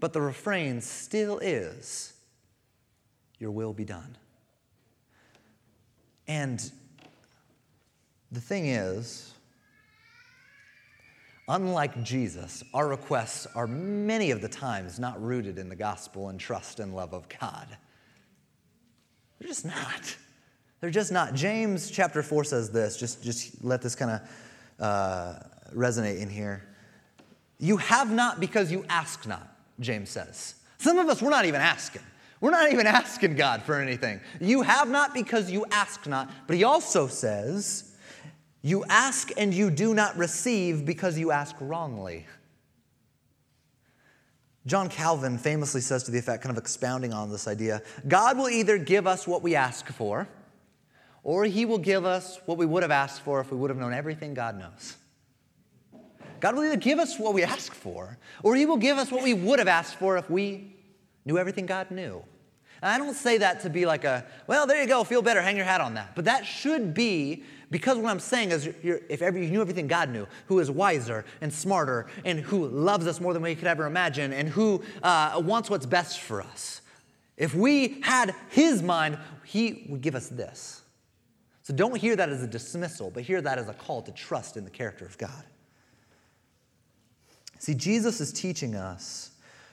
[0.00, 2.14] But the refrain still is,
[3.38, 4.16] your will be done.
[6.26, 6.70] And
[8.30, 9.32] the thing is,
[11.48, 16.38] unlike Jesus, our requests are many of the times not rooted in the gospel and
[16.38, 17.66] trust and love of God.
[19.38, 20.16] They're just not.
[20.80, 21.34] They're just not.
[21.34, 25.38] James chapter 4 says this, just, just let this kind of uh,
[25.74, 26.64] resonate in here.
[27.58, 30.54] You have not because you ask not, James says.
[30.78, 32.02] Some of us, we're not even asking.
[32.40, 34.20] We're not even asking God for anything.
[34.40, 36.30] You have not because you ask not.
[36.46, 37.92] But he also says,
[38.62, 42.26] You ask and you do not receive because you ask wrongly.
[44.66, 48.50] John Calvin famously says to the effect, kind of expounding on this idea God will
[48.50, 50.28] either give us what we ask for,
[51.24, 53.78] or he will give us what we would have asked for if we would have
[53.78, 54.96] known everything God knows.
[56.40, 59.24] God will either give us what we ask for, or he will give us what
[59.24, 60.77] we would have asked for if we
[61.28, 62.24] knew everything God knew.
[62.82, 65.42] And I don't say that to be like a, well, there you go, feel better,
[65.42, 66.14] hang your hat on that.
[66.14, 70.10] But that should be, because what I'm saying is, if ever you knew everything God
[70.10, 73.86] knew, who is wiser and smarter and who loves us more than we could ever
[73.86, 76.80] imagine and who uh, wants what's best for us.
[77.36, 80.82] If we had His mind, He would give us this.
[81.62, 84.56] So don't hear that as a dismissal, but hear that as a call to trust
[84.56, 85.44] in the character of God.
[87.58, 89.27] See, Jesus is teaching us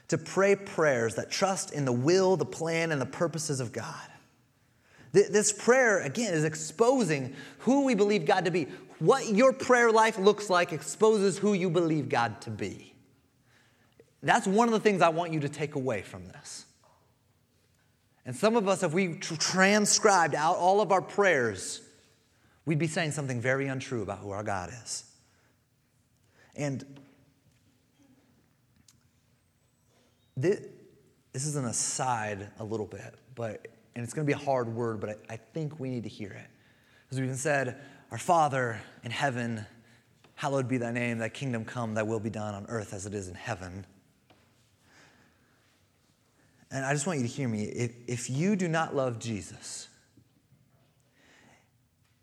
[0.08, 4.08] to pray prayers that trust in the will, the plan, and the purposes of God.
[5.12, 8.66] This prayer, again, is exposing who we believe God to be.
[8.98, 12.94] What your prayer life looks like exposes who you believe God to be.
[14.22, 16.66] That's one of the things I want you to take away from this.
[18.24, 21.80] And some of us, if we transcribed out all of our prayers,
[22.64, 25.04] we'd be saying something very untrue about who our God is.
[26.56, 26.84] And
[30.36, 30.60] This,
[31.32, 34.68] this is an aside a little bit, but and it's going to be a hard
[34.68, 36.46] word, but I, I think we need to hear it.
[37.10, 39.64] As we've said, Our Father in heaven,
[40.34, 43.14] hallowed be thy name, thy kingdom come, thy will be done on earth as it
[43.14, 43.86] is in heaven.
[46.70, 47.64] And I just want you to hear me.
[47.64, 49.88] If, if you do not love Jesus,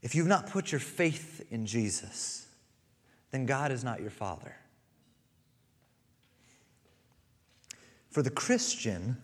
[0.04, 2.46] if you've not put your faith in Jesus,
[3.32, 4.56] then God is not your Father.
[8.14, 9.18] For the Christian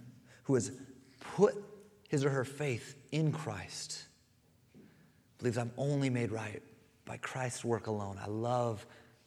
[0.45, 0.71] who has
[1.19, 1.53] put
[2.07, 4.05] his or her faith in Christ,
[5.37, 6.63] believes I'm only made right
[7.05, 8.19] by Christ's work alone.
[8.19, 8.83] I love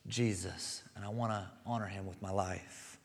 [0.09, 2.99] Jesus and I want to honor him with my life.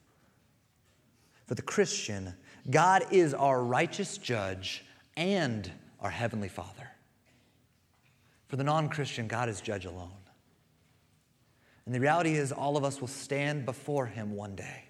[1.46, 2.34] For the Christian,
[2.72, 4.84] God is our righteous judge
[5.16, 6.90] and our heavenly Father.
[8.48, 10.10] For the non Christian, God is judge alone.
[11.86, 14.87] And the reality is, all of us will stand before him one day.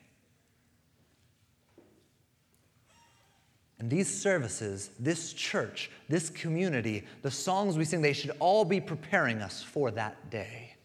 [3.79, 8.81] And these services, this church, this community, the songs we sing, they should all be
[8.81, 10.75] preparing us for that day.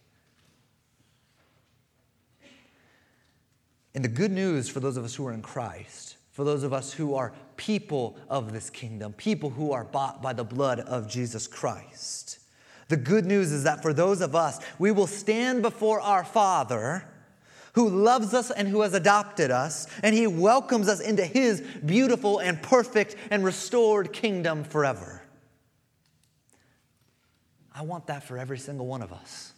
[3.94, 6.72] And the good news for those of us who are in Christ, for those of
[6.72, 11.08] us who are people of this kingdom, people who are bought by the blood of
[11.08, 12.38] Jesus Christ,
[12.88, 17.06] the good news is that for those of us, we will stand before our Father
[17.72, 22.38] who loves us and who has adopted us, and he welcomes us into his beautiful
[22.38, 25.22] and perfect and restored kingdom forever.
[27.74, 29.52] I want that for every single one of us.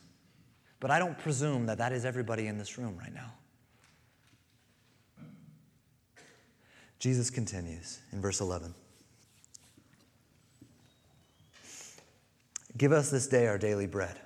[0.79, 3.33] But I don't presume that that is everybody in this room right now.
[6.99, 8.75] Jesus continues in verse 11
[12.77, 14.19] Give us this day our daily bread.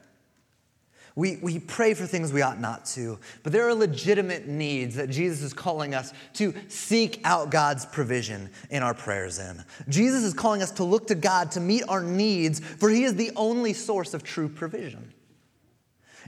[1.19, 5.11] We, we pray for things we ought not to, but there are legitimate needs that
[5.11, 9.65] Jesus is calling us to seek out God's provision in our prayers in.
[9.89, 13.17] Jesus is calling us to look to God to meet our needs, for He is
[13.17, 15.13] the only source of true provision.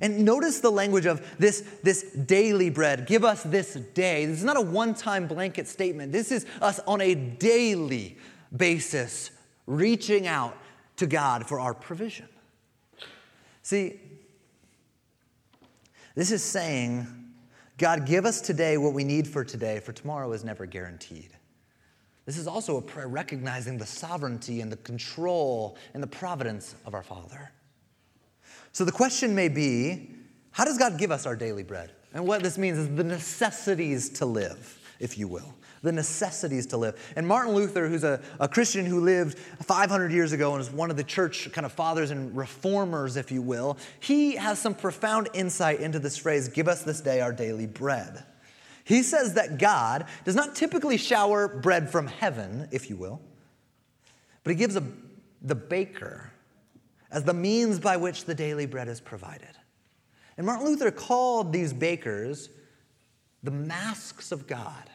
[0.00, 3.06] And notice the language of this, this daily bread.
[3.06, 4.26] Give us this day.
[4.26, 6.10] This is not a one time blanket statement.
[6.10, 8.18] This is us on a daily
[8.56, 9.30] basis
[9.68, 10.56] reaching out
[10.96, 12.26] to God for our provision.
[13.62, 14.00] See,
[16.14, 17.06] this is saying,
[17.78, 21.30] God, give us today what we need for today, for tomorrow is never guaranteed.
[22.26, 26.94] This is also a prayer recognizing the sovereignty and the control and the providence of
[26.94, 27.50] our Father.
[28.72, 30.10] So the question may be
[30.52, 31.92] how does God give us our daily bread?
[32.12, 36.76] And what this means is the necessities to live, if you will the necessities to
[36.76, 37.12] live.
[37.16, 40.90] And Martin Luther, who's a, a Christian who lived 500 years ago and is one
[40.90, 45.28] of the church kind of fathers and reformers, if you will, he has some profound
[45.32, 48.24] insight into this phrase give us this day our daily bread.
[48.84, 53.20] He says that God does not typically shower bread from heaven, if you will,
[54.44, 54.82] but he gives a,
[55.42, 56.30] the baker
[57.10, 59.56] as the means by which the daily bread is provided.
[60.36, 62.50] And Martin Luther called these bakers
[63.42, 64.90] the masks of God.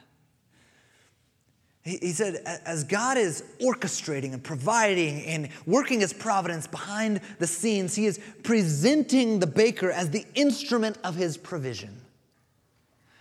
[1.86, 7.94] He said, as God is orchestrating and providing and working his providence behind the scenes,
[7.94, 11.96] he is presenting the baker as the instrument of his provision.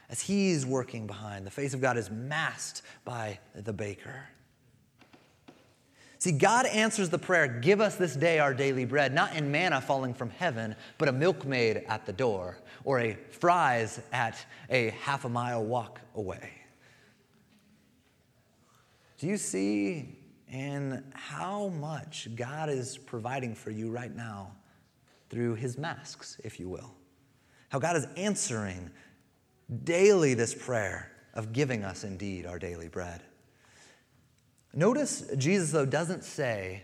[0.09, 4.29] As he's working behind, the face of God is masked by the baker.
[6.19, 9.83] See, God answers the prayer, Give us this day our daily bread, not in manna
[9.83, 15.27] falling from heaven, but a milkmaid at the door or a Fry's at a half
[15.27, 16.64] a mile walk away.
[19.25, 20.19] Do you see
[20.53, 24.53] in how much God is providing for you right now
[25.31, 26.93] through his masks, if you will?
[27.71, 28.91] How God is answering
[29.85, 33.23] daily this prayer of giving us indeed our daily bread.
[34.75, 36.83] Notice Jesus, though, doesn't say,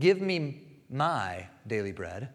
[0.00, 2.30] Give me my daily bread,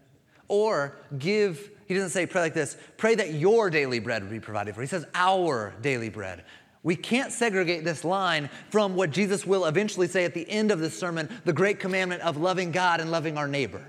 [0.48, 4.74] or give, he doesn't say, pray like this, pray that your daily bread be provided
[4.74, 4.80] for.
[4.80, 6.46] He says, Our daily bread.
[6.84, 10.80] We can't segregate this line from what Jesus will eventually say at the end of
[10.80, 13.84] the sermon the great commandment of loving God and loving our neighbor.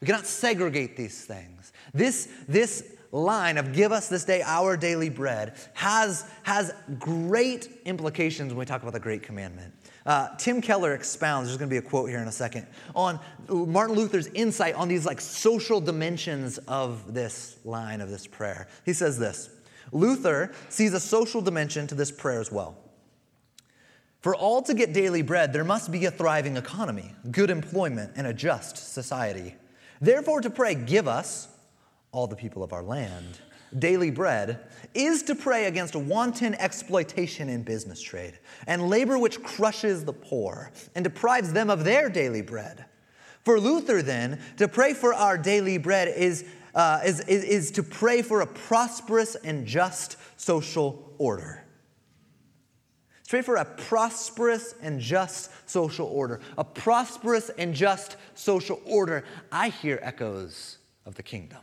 [0.00, 1.72] We cannot segregate these things.
[1.92, 8.52] This, this line of give us this day our daily bread has, has great implications
[8.52, 9.74] when we talk about the great commandment.
[10.06, 13.20] Uh, Tim Keller expounds, there's going to be a quote here in a second, on
[13.48, 18.68] Martin Luther's insight on these like social dimensions of this line of this prayer.
[18.86, 19.50] He says this
[19.92, 22.76] Luther sees a social dimension to this prayer as well.
[24.20, 28.26] For all to get daily bread, there must be a thriving economy, good employment, and
[28.26, 29.54] a just society.
[30.00, 31.48] Therefore, to pray, give us,
[32.12, 33.40] all the people of our land,
[33.78, 34.60] daily bread,
[34.94, 40.72] is to pray against wanton exploitation in business trade and labor which crushes the poor
[40.94, 42.84] and deprives them of their daily bread.
[43.44, 46.44] For Luther, then, to pray for our daily bread is,
[46.74, 51.64] uh, is, is, is to pray for a prosperous and just social order.
[53.30, 56.40] Pray for a prosperous and just social order.
[56.58, 59.22] A prosperous and just social order.
[59.52, 61.60] I hear echoes of the kingdom,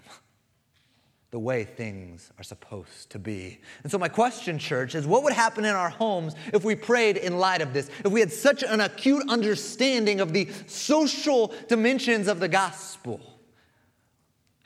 [1.32, 3.60] the way things are supposed to be.
[3.84, 7.18] And so, my question, church, is what would happen in our homes if we prayed
[7.18, 7.89] in light of this?
[8.05, 13.20] If we had such an acute understanding of the social dimensions of the gospel?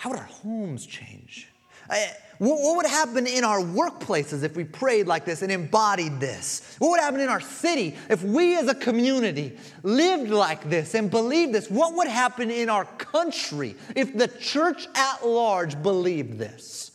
[0.02, 1.48] How would our homes change?
[1.88, 1.96] Uh,
[2.40, 6.76] what would happen in our workplaces if we prayed like this and embodied this?
[6.80, 11.12] What would happen in our city if we as a community lived like this and
[11.12, 11.70] believed this?
[11.70, 16.94] What would happen in our country if the church at large believed this?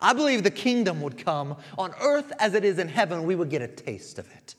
[0.00, 3.24] I believe the kingdom would come on earth as it is in heaven.
[3.24, 4.54] We would get a taste of it.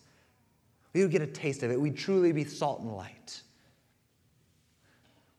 [0.91, 1.79] We would get a taste of it.
[1.79, 3.41] We'd truly be salt and light.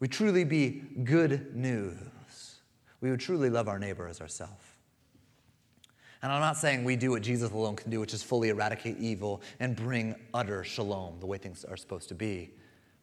[0.00, 1.98] We'd truly be good news.
[3.00, 4.64] We would truly love our neighbor as ourselves.
[6.22, 8.98] And I'm not saying we do what Jesus alone can do, which is fully eradicate
[8.98, 12.50] evil and bring utter shalom, the way things are supposed to be.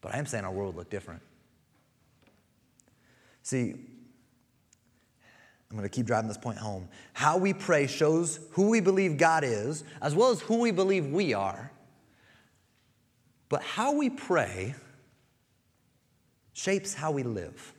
[0.02, 1.22] But I am saying our world look different.
[3.44, 3.76] See,
[5.74, 6.88] I'm going to keep driving this point home.
[7.14, 11.08] How we pray shows who we believe God is, as well as who we believe
[11.08, 11.72] we are.
[13.50, 14.76] But how we pray
[16.54, 17.73] shapes how we live.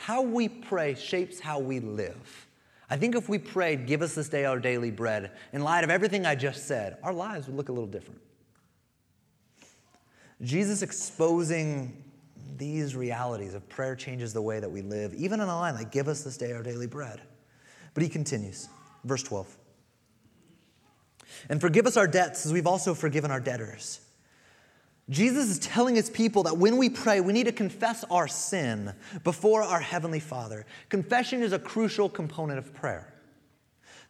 [0.00, 2.46] How we pray shapes how we live.
[2.88, 5.90] I think if we prayed, Give us this day our daily bread, in light of
[5.90, 8.18] everything I just said, our lives would look a little different.
[10.40, 12.02] Jesus exposing
[12.56, 15.92] these realities of prayer changes the way that we live, even in a line like,
[15.92, 17.20] Give us this day our daily bread.
[17.92, 18.70] But he continues,
[19.04, 19.54] verse 12.
[21.50, 24.00] And forgive us our debts as we've also forgiven our debtors.
[25.10, 28.94] Jesus is telling his people that when we pray, we need to confess our sin
[29.24, 30.64] before our Heavenly Father.
[30.88, 33.12] Confession is a crucial component of prayer.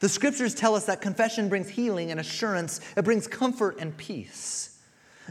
[0.01, 4.79] The scriptures tell us that confession brings healing and assurance, it brings comfort and peace.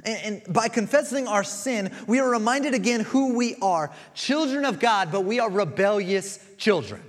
[0.04, 4.80] And, and, by confessing our sin, we are reminded again who we are children of
[4.80, 7.02] God, but we are rebellious children.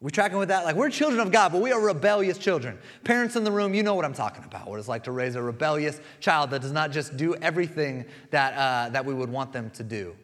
[0.00, 0.64] We tracking with that?
[0.64, 2.78] Like, we're children of God, but we are rebellious children.
[3.02, 4.68] Parents in the room, you know what I'm talking about.
[4.68, 8.54] What it's like to raise a rebellious child that does not just do everything that,
[8.54, 10.14] uh, that we would want them to do.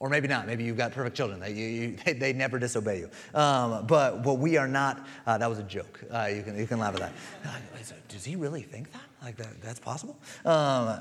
[0.00, 0.48] Or maybe not.
[0.48, 1.38] Maybe you've got perfect children.
[1.38, 3.10] They, you, you, they, they never disobey you.
[3.32, 6.00] Um, but, but we are not, uh, that was a joke.
[6.10, 7.12] Uh, you, can, you can laugh at that.
[8.08, 9.02] Does he really think that?
[9.22, 10.18] Like, that, that's possible?
[10.44, 11.00] Um,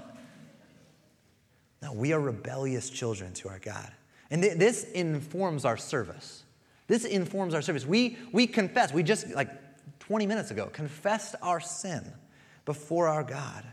[1.81, 3.91] no, we are rebellious children to our God.
[4.29, 6.42] And th- this informs our service.
[6.87, 7.85] This informs our service.
[7.85, 9.49] We, we confess, we just, like
[9.99, 12.13] 20 minutes ago, confessed our sin
[12.65, 13.63] before our God.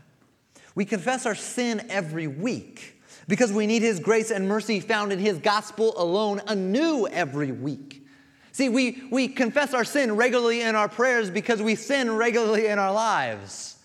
[0.75, 5.19] We confess our sin every week because we need His grace and mercy found in
[5.19, 8.05] His gospel alone anew every week.
[8.53, 12.79] See, we, we confess our sin regularly in our prayers because we sin regularly in
[12.79, 13.77] our lives.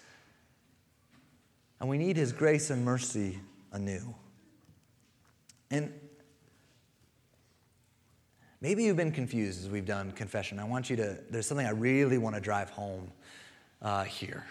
[1.81, 3.41] And we need His grace and mercy
[3.73, 4.15] anew.
[5.71, 5.93] And
[8.67, 10.59] Maybe you've been confused as we've done confession.
[10.59, 13.13] I want you to, there's something I really want to drive home
[13.81, 14.45] uh, here.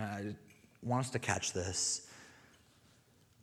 [0.00, 0.34] I
[0.82, 2.08] want us to catch this.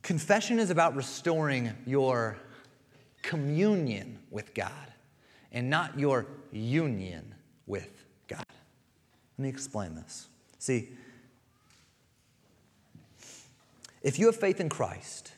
[0.01, 2.38] Confession is about restoring your
[3.21, 4.71] communion with God
[5.51, 7.36] and not your union
[7.67, 8.47] with God.
[9.38, 10.26] Let me explain this.
[10.57, 10.89] See,
[14.01, 15.34] if you have faith in Christ,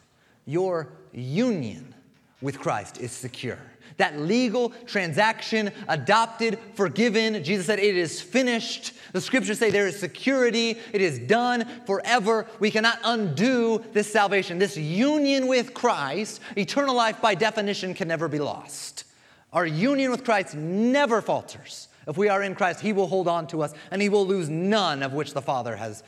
[0.45, 1.93] your union
[2.39, 3.59] with Christ is secure.
[3.97, 7.43] That legal transaction, adopted, forgiven.
[7.43, 8.93] Jesus said, It is finished.
[9.13, 10.77] The scriptures say there is security.
[10.93, 12.45] It is done forever.
[12.59, 14.59] We cannot undo this salvation.
[14.59, 19.05] This union with Christ, eternal life by definition, can never be lost.
[19.51, 21.87] Our union with Christ never falters.
[22.07, 24.49] If we are in Christ, He will hold on to us and He will lose
[24.49, 26.03] none of which the Father has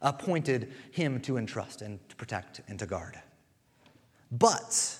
[0.00, 3.20] appointed Him to entrust and to protect and to guard.
[4.30, 4.98] But,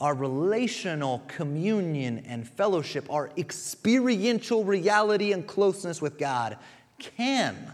[0.00, 6.56] our relational communion and fellowship, our experiential reality and closeness with God
[6.98, 7.72] can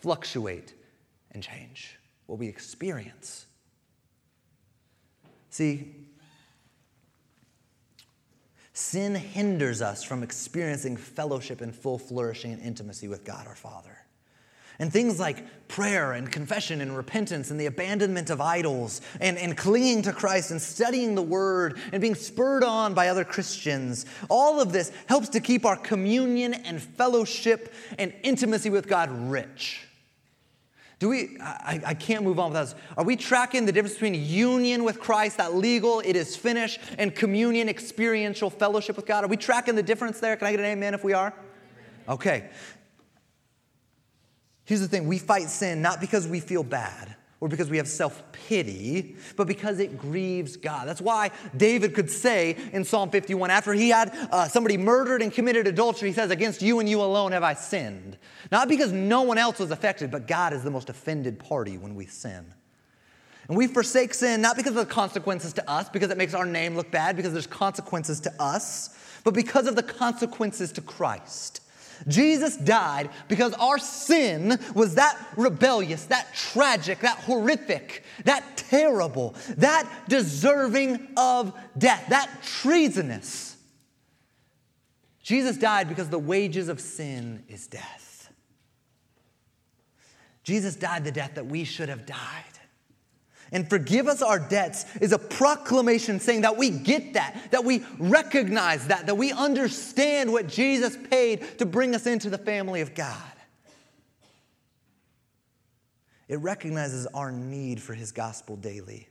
[0.00, 0.74] fluctuate
[1.32, 3.46] and change what we experience.
[5.50, 5.94] See,
[8.72, 13.98] sin hinders us from experiencing fellowship and full flourishing and intimacy with God our Father.
[14.78, 19.56] And things like prayer and confession and repentance and the abandonment of idols and, and
[19.56, 24.60] clinging to Christ and studying the Word and being spurred on by other Christians, all
[24.60, 29.84] of this helps to keep our communion and fellowship and intimacy with God rich.
[31.00, 32.74] Do we, I, I can't move on without this.
[32.96, 37.14] Are we tracking the difference between union with Christ, that legal, it is finished, and
[37.14, 39.22] communion, experiential fellowship with God?
[39.22, 40.34] Are we tracking the difference there?
[40.36, 41.32] Can I get an amen if we are?
[42.08, 42.48] Okay.
[44.68, 47.88] Here's the thing we fight sin not because we feel bad, or because we have
[47.88, 50.86] self pity, but because it grieves God.
[50.86, 55.32] That's why David could say in Psalm 51, after he had uh, somebody murdered and
[55.32, 58.18] committed adultery, he says, Against you and you alone have I sinned.
[58.52, 61.94] Not because no one else was affected, but God is the most offended party when
[61.94, 62.44] we sin.
[63.48, 66.44] And we forsake sin not because of the consequences to us, because it makes our
[66.44, 68.94] name look bad, because there's consequences to us,
[69.24, 71.62] but because of the consequences to Christ.
[72.06, 79.90] Jesus died because our sin was that rebellious, that tragic, that horrific, that terrible, that
[80.08, 83.56] deserving of death, that treasonous.
[85.22, 88.30] Jesus died because the wages of sin is death.
[90.42, 92.57] Jesus died the death that we should have died
[93.52, 97.84] and forgive us our debts is a proclamation saying that we get that, that we
[97.98, 102.94] recognize that, that we understand what Jesus paid to bring us into the family of
[102.94, 103.16] God.
[106.28, 109.08] It recognizes our need for his gospel daily.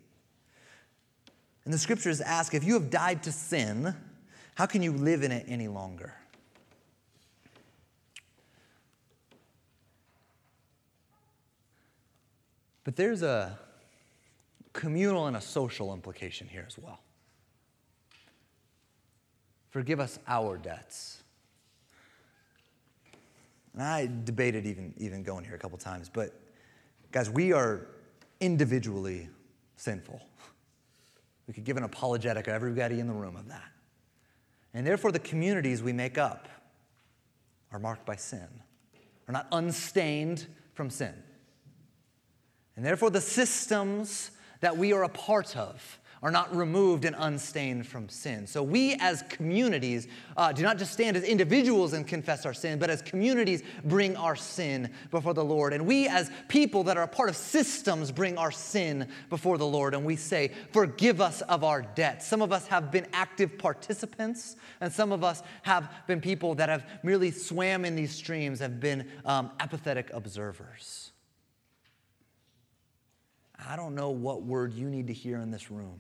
[1.66, 3.96] And the scriptures ask if you have died to sin,
[4.54, 6.14] how can you live in it any longer?
[12.84, 13.60] But there's a
[14.78, 17.00] communal and a social implication here as well.
[19.72, 21.24] Forgive us our debts.
[23.74, 26.40] And I debated even, even going here a couple times, but
[27.12, 27.88] guys, we are
[28.40, 29.30] individually
[29.78, 30.22] sinful.
[31.48, 33.72] We could give an apologetic to everybody in the room of that.
[34.74, 36.48] And therefore, the communities we make up
[37.72, 38.48] are marked by sin,
[39.28, 41.14] are not unstained from sin.
[42.76, 44.32] And therefore, the systems
[44.62, 48.48] that we are a part of are not removed and unstained from sin.
[48.48, 52.80] So we as communities uh, do not just stand as individuals and confess our sin,
[52.80, 55.74] but as communities bring our sin before the Lord.
[55.74, 59.68] And we as people that are a part of systems bring our sin before the
[59.68, 59.94] Lord.
[59.94, 62.26] And we say, forgive us of our debts.
[62.26, 66.70] Some of us have been active participants, and some of us have been people that
[66.70, 71.12] have merely swam in these streams, have been um, apathetic observers.
[73.66, 76.00] I don't know what word you need to hear in this room,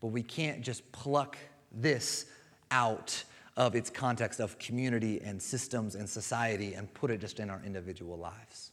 [0.00, 1.36] but we can't just pluck
[1.72, 2.26] this
[2.70, 3.24] out
[3.56, 7.60] of its context of community and systems and society and put it just in our
[7.64, 8.70] individual lives.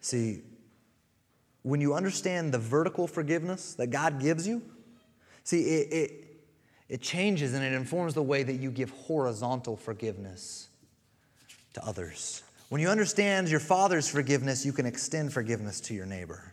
[0.00, 0.42] See,
[1.62, 4.62] when you understand the vertical forgiveness that God gives you,
[5.44, 6.40] see, it, it,
[6.88, 10.68] it changes and it informs the way that you give horizontal forgiveness
[11.74, 12.42] to others.
[12.68, 16.52] When you understand your Father's forgiveness, you can extend forgiveness to your neighbor.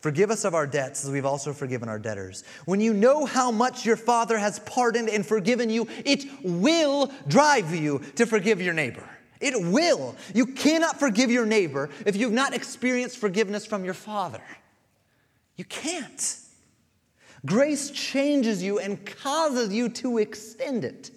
[0.00, 2.44] Forgive us of our debts as we've also forgiven our debtors.
[2.64, 7.74] When you know how much your Father has pardoned and forgiven you, it will drive
[7.74, 9.08] you to forgive your neighbor.
[9.40, 10.16] It will.
[10.34, 14.42] You cannot forgive your neighbor if you've not experienced forgiveness from your Father.
[15.56, 16.38] You can't.
[17.44, 21.10] Grace changes you and causes you to extend it.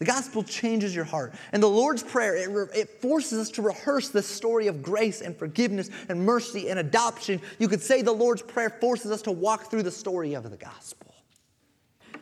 [0.00, 1.34] The gospel changes your heart.
[1.52, 5.20] And the Lord's Prayer, it, re- it forces us to rehearse this story of grace
[5.20, 7.40] and forgiveness and mercy and adoption.
[7.58, 10.56] You could say the Lord's Prayer forces us to walk through the story of the
[10.56, 11.14] gospel.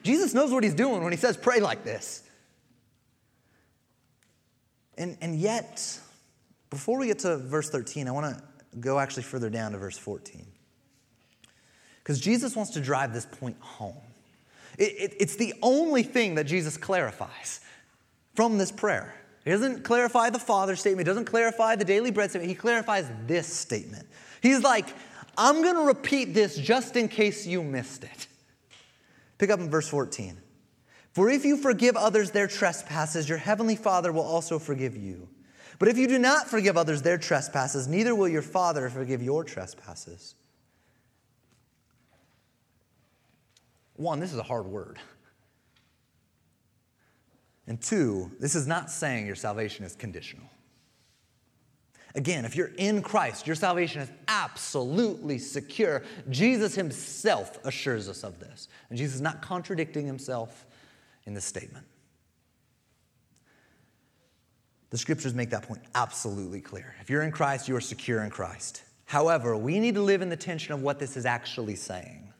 [0.02, 2.24] Jesus knows what he's doing when he says, pray like this.
[4.98, 5.98] And, and yet,
[6.68, 9.96] before we get to verse 13, I want to go actually further down to verse
[9.96, 10.46] 14.
[11.98, 13.96] Because Jesus wants to drive this point home.
[14.78, 17.60] It, it, it's the only thing that Jesus clarifies
[18.34, 19.14] from this prayer.
[19.44, 23.10] He doesn't clarify the Father statement, he doesn't clarify the daily bread statement, he clarifies
[23.26, 24.06] this statement.
[24.40, 24.86] He's like,
[25.36, 28.26] I'm going to repeat this just in case you missed it.
[29.38, 30.38] Pick up in verse 14.
[31.12, 35.28] For if you forgive others their trespasses, your heavenly Father will also forgive you.
[35.78, 39.42] But if you do not forgive others their trespasses, neither will your Father forgive your
[39.42, 40.36] trespasses.
[43.94, 44.98] One, this is a hard word.
[47.66, 50.46] And two, this is not saying your salvation is conditional.
[52.14, 56.02] Again, if you're in Christ, your salvation is absolutely secure.
[56.28, 58.68] Jesus himself assures us of this.
[58.90, 60.66] And Jesus is not contradicting himself
[61.24, 61.86] in this statement.
[64.90, 66.94] The scriptures make that point absolutely clear.
[67.00, 68.82] If you're in Christ, you are secure in Christ.
[69.06, 72.30] However, we need to live in the tension of what this is actually saying.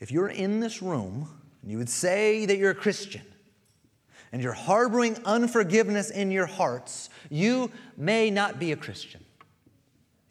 [0.00, 1.28] If you're in this room
[1.68, 3.20] and you would say that you're a Christian,
[4.32, 9.22] and you're harboring unforgiveness in your hearts, you may not be a Christian.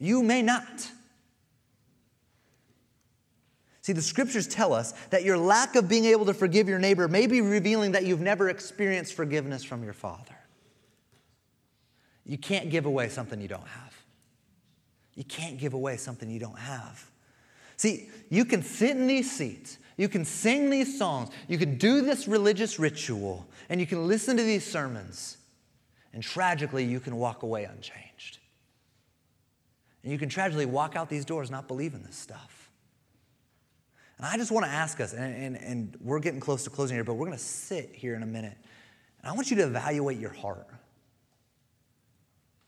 [0.00, 0.90] You may not.
[3.82, 7.06] See, the scriptures tell us that your lack of being able to forgive your neighbor
[7.06, 10.34] may be revealing that you've never experienced forgiveness from your Father.
[12.26, 13.94] You can't give away something you don't have.
[15.14, 17.08] You can't give away something you don't have.
[17.76, 22.00] See, you can sit in these seats, you can sing these songs, you can do
[22.00, 25.36] this religious ritual, and you can listen to these sermons,
[26.14, 28.38] and tragically, you can walk away unchanged.
[30.02, 32.70] And you can tragically walk out these doors not believing this stuff.
[34.16, 36.96] And I just want to ask us, and, and, and we're getting close to closing
[36.96, 38.56] here, but we're going to sit here in a minute.
[39.20, 40.66] And I want you to evaluate your heart.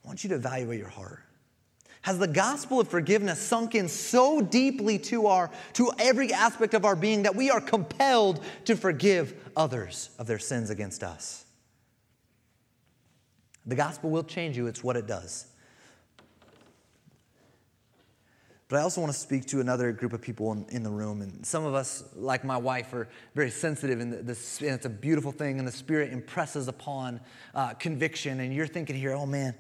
[0.04, 1.22] I want you to evaluate your heart.
[2.02, 6.84] Has the gospel of forgiveness sunk in so deeply to our to every aspect of
[6.84, 11.44] our being that we are compelled to forgive others of their sins against us?
[13.66, 15.46] The gospel will change you, it's what it does.
[18.70, 21.22] But I also want to speak to another group of people in, in the room.
[21.22, 24.90] And some of us, like my wife, are very sensitive, and, the, and it's a
[24.90, 27.20] beautiful thing, and the Spirit impresses upon
[27.52, 28.38] uh, conviction.
[28.38, 29.56] And you're thinking here, oh man,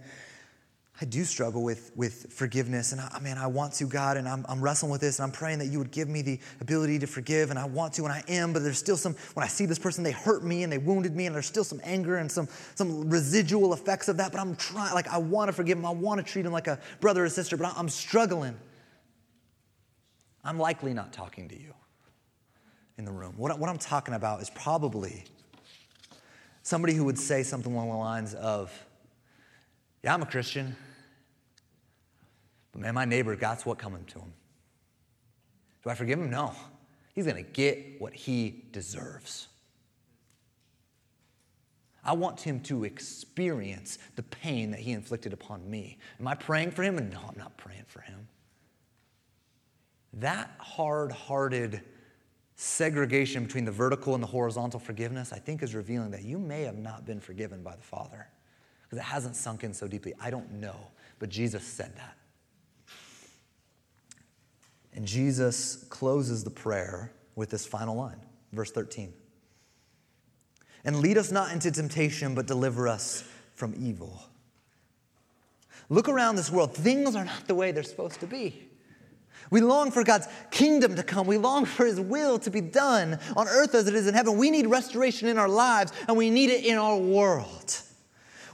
[1.02, 2.92] I do struggle with, with forgiveness.
[2.92, 5.32] And I, man, I want to, God, and I'm, I'm wrestling with this, and I'm
[5.32, 7.48] praying that you would give me the ability to forgive.
[7.48, 9.78] And I want to, and I am, but there's still some, when I see this
[9.78, 12.48] person, they hurt me and they wounded me, and there's still some anger and some,
[12.74, 14.30] some residual effects of that.
[14.30, 15.86] But I'm trying, like, I want to forgive them.
[15.86, 18.58] I want to treat them like a brother or sister, but I'm struggling.
[20.44, 21.72] I'm likely not talking to you
[22.98, 23.32] in the room.
[23.38, 25.24] What, what I'm talking about is probably
[26.62, 28.70] somebody who would say something along the lines of,
[30.04, 30.76] Yeah, I'm a Christian.
[32.72, 34.32] But man, my neighbor, God's what coming to him.
[35.82, 36.30] Do I forgive him?
[36.30, 36.54] No.
[37.14, 39.48] He's going to get what he deserves.
[42.04, 45.98] I want him to experience the pain that he inflicted upon me.
[46.18, 46.96] Am I praying for him?
[46.96, 48.26] No, I'm not praying for him.
[50.14, 51.82] That hard hearted
[52.56, 56.62] segregation between the vertical and the horizontal forgiveness, I think, is revealing that you may
[56.62, 58.26] have not been forgiven by the Father
[58.82, 60.14] because it hasn't sunk in so deeply.
[60.20, 60.76] I don't know,
[61.18, 62.16] but Jesus said that.
[64.94, 68.20] And Jesus closes the prayer with this final line,
[68.52, 69.12] verse 13.
[70.84, 73.24] And lead us not into temptation, but deliver us
[73.54, 74.22] from evil.
[75.88, 76.74] Look around this world.
[76.74, 78.70] Things are not the way they're supposed to be.
[79.50, 81.26] We long for God's kingdom to come.
[81.26, 84.36] We long for His will to be done on earth as it is in heaven.
[84.38, 87.80] We need restoration in our lives and we need it in our world.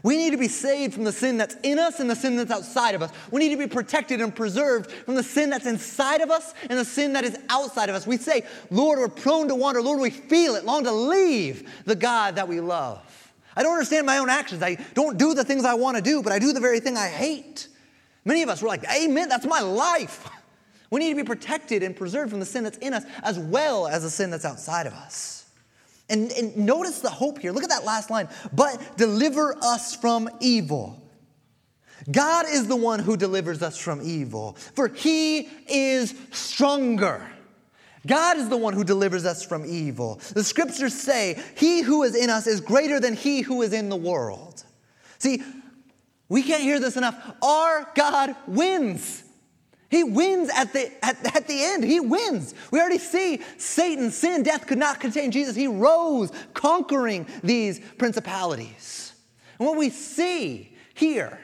[0.06, 2.52] We need to be saved from the sin that's in us and the sin that's
[2.52, 3.10] outside of us.
[3.32, 6.78] We need to be protected and preserved from the sin that's inside of us and
[6.78, 8.06] the sin that is outside of us.
[8.06, 9.82] We say, Lord, we're prone to wander.
[9.82, 13.32] Lord, we feel it, long to leave the God that we love.
[13.56, 14.62] I don't understand my own actions.
[14.62, 16.96] I don't do the things I want to do, but I do the very thing
[16.96, 17.66] I hate.
[18.24, 20.30] Many of us were like, Amen, that's my life.
[20.88, 23.88] We need to be protected and preserved from the sin that's in us as well
[23.88, 25.45] as the sin that's outside of us.
[26.08, 27.52] And, and notice the hope here.
[27.52, 28.28] Look at that last line.
[28.52, 31.02] But deliver us from evil.
[32.10, 37.26] God is the one who delivers us from evil, for he is stronger.
[38.06, 40.20] God is the one who delivers us from evil.
[40.32, 43.88] The scriptures say, He who is in us is greater than he who is in
[43.88, 44.62] the world.
[45.18, 45.42] See,
[46.28, 47.16] we can't hear this enough.
[47.42, 49.24] Our God wins.
[49.88, 51.84] He wins at the, at, at the end.
[51.84, 52.54] He wins.
[52.70, 55.54] We already see Satan, sin, death could not contain Jesus.
[55.54, 59.12] He rose, conquering these principalities.
[59.58, 61.38] And what we see here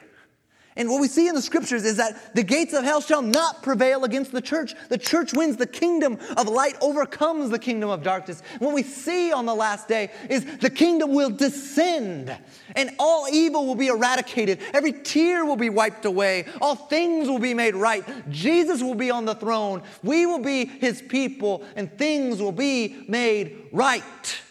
[0.75, 3.61] and what we see in the scriptures is that the gates of hell shall not
[3.61, 4.73] prevail against the church.
[4.89, 5.57] The church wins.
[5.57, 8.41] The kingdom of light overcomes the kingdom of darkness.
[8.57, 12.35] What we see on the last day is the kingdom will descend
[12.75, 14.59] and all evil will be eradicated.
[14.73, 16.45] Every tear will be wiped away.
[16.59, 18.03] All things will be made right.
[18.31, 19.83] Jesus will be on the throne.
[20.01, 24.41] We will be his people and things will be made right.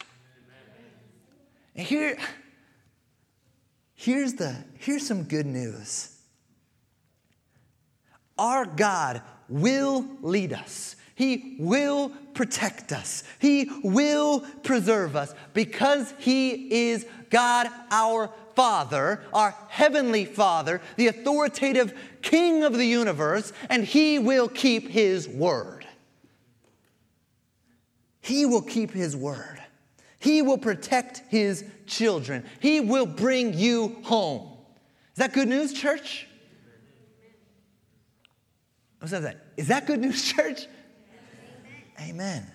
[1.75, 2.17] And here,
[3.95, 6.12] here's, the, here's some good news.
[8.43, 10.97] Our God will lead us.
[11.15, 13.23] He will protect us.
[13.39, 21.97] He will preserve us because He is God our Father, our Heavenly Father, the authoritative
[22.21, 25.87] King of the universe, and He will keep His word.
[28.23, 29.63] He will keep His word.
[30.19, 32.45] He will protect His children.
[32.59, 34.51] He will bring you home.
[35.13, 36.27] Is that good news, church?
[39.03, 40.67] Is that good news, church?
[41.99, 42.11] Amen.
[42.11, 42.47] Amen.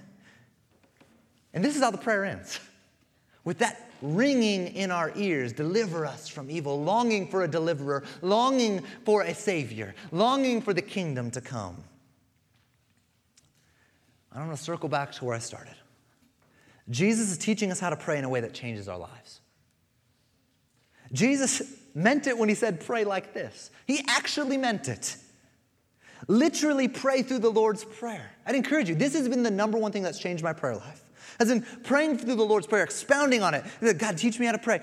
[1.54, 2.60] And this is how the prayer ends
[3.43, 8.84] with that ringing in our ears deliver us from evil, longing for a deliverer, longing
[9.06, 11.84] for a Savior, longing for the kingdom to come.
[14.32, 15.76] I don't want to circle back to where I started.
[16.89, 19.41] Jesus is teaching us how to pray in a way that changes our lives.
[21.12, 21.62] Jesus
[21.95, 23.72] meant it when he said, pray like this.
[23.86, 25.16] He actually meant it.
[26.28, 28.32] Literally pray through the Lord's Prayer.
[28.45, 31.03] I'd encourage you, this has been the number one thing that's changed my prayer life.
[31.39, 33.63] As in praying through the Lord's Prayer, expounding on it.
[33.97, 34.82] God, teach me how to pray.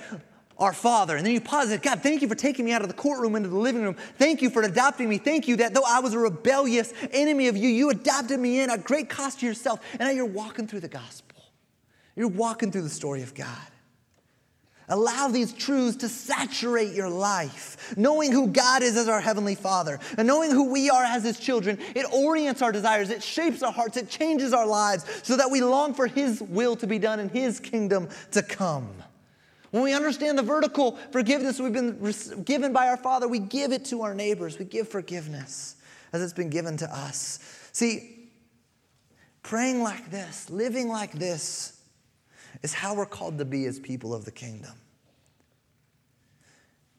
[0.56, 1.16] Our Father.
[1.16, 1.82] And then you pause it.
[1.82, 3.96] God, thank you for taking me out of the courtroom into the living room.
[4.18, 5.18] Thank you for adopting me.
[5.18, 8.70] Thank you that though I was a rebellious enemy of you, you adopted me in
[8.70, 9.80] at great cost to yourself.
[9.92, 11.42] And now you're walking through the gospel.
[12.14, 13.48] You're walking through the story of God.
[14.88, 17.94] Allow these truths to saturate your life.
[17.96, 21.38] Knowing who God is as our Heavenly Father and knowing who we are as His
[21.38, 25.50] children, it orients our desires, it shapes our hearts, it changes our lives so that
[25.50, 28.88] we long for His will to be done and His kingdom to come.
[29.70, 33.86] When we understand the vertical forgiveness we've been given by our Father, we give it
[33.86, 34.58] to our neighbors.
[34.58, 35.76] We give forgiveness
[36.12, 37.40] as it's been given to us.
[37.72, 38.28] See,
[39.42, 41.73] praying like this, living like this,
[42.62, 44.72] is how we're called to be as people of the kingdom.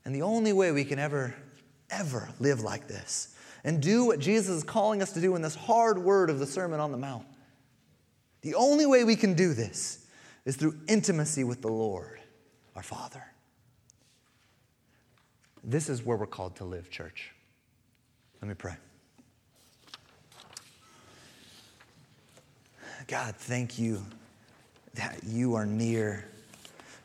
[0.04, 1.34] And the only way we can ever,
[1.90, 5.56] ever live like this and do what Jesus is calling us to do in this
[5.56, 7.26] hard word of the Sermon on the Mount,
[8.42, 10.06] the only way we can do this
[10.46, 12.20] is through intimacy with the Lord,
[12.76, 13.24] our Father.
[15.64, 17.32] This is where we're called to live, church.
[18.40, 18.76] Let me pray.
[23.08, 24.06] God, thank you
[24.96, 26.26] that you are near,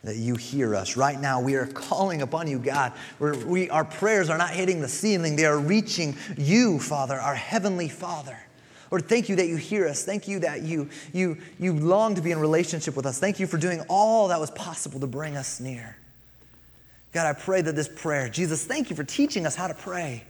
[0.04, 0.96] that you hear us.
[0.96, 2.92] Right now, we are calling upon you, God.
[3.18, 7.34] We're, we, our prayers are not hitting the ceiling, they are reaching you, Father, our
[7.34, 8.38] heavenly Father.
[8.90, 10.04] Lord, thank you that you hear us.
[10.04, 13.20] Thank you that you, you, you long to be in relationship with us.
[13.20, 15.96] Thank you for doing all that was possible to bring us near.
[17.12, 20.24] God, I pray that this prayer, Jesus, thank you for teaching us how to pray.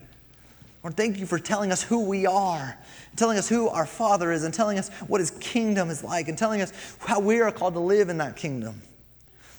[0.83, 2.78] Lord, thank you for telling us who we are,
[3.16, 6.39] telling us who our Father is, and telling us what His kingdom is like, and
[6.39, 8.81] telling us how we are called to live in that kingdom.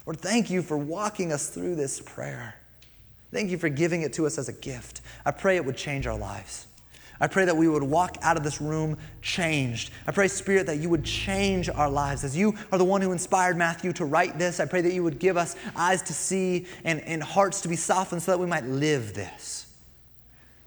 [0.05, 2.55] Lord, thank you for walking us through this prayer.
[3.31, 5.01] Thank you for giving it to us as a gift.
[5.25, 6.65] I pray it would change our lives.
[7.21, 9.91] I pray that we would walk out of this room changed.
[10.07, 12.23] I pray, Spirit, that you would change our lives.
[12.23, 15.03] As you are the one who inspired Matthew to write this, I pray that you
[15.03, 18.47] would give us eyes to see and, and hearts to be softened so that we
[18.47, 19.60] might live this.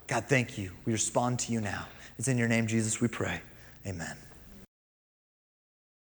[0.07, 0.71] God, thank you.
[0.85, 1.87] We respond to you now.
[2.17, 3.41] It's in your name, Jesus, we pray.
[3.85, 4.15] Amen.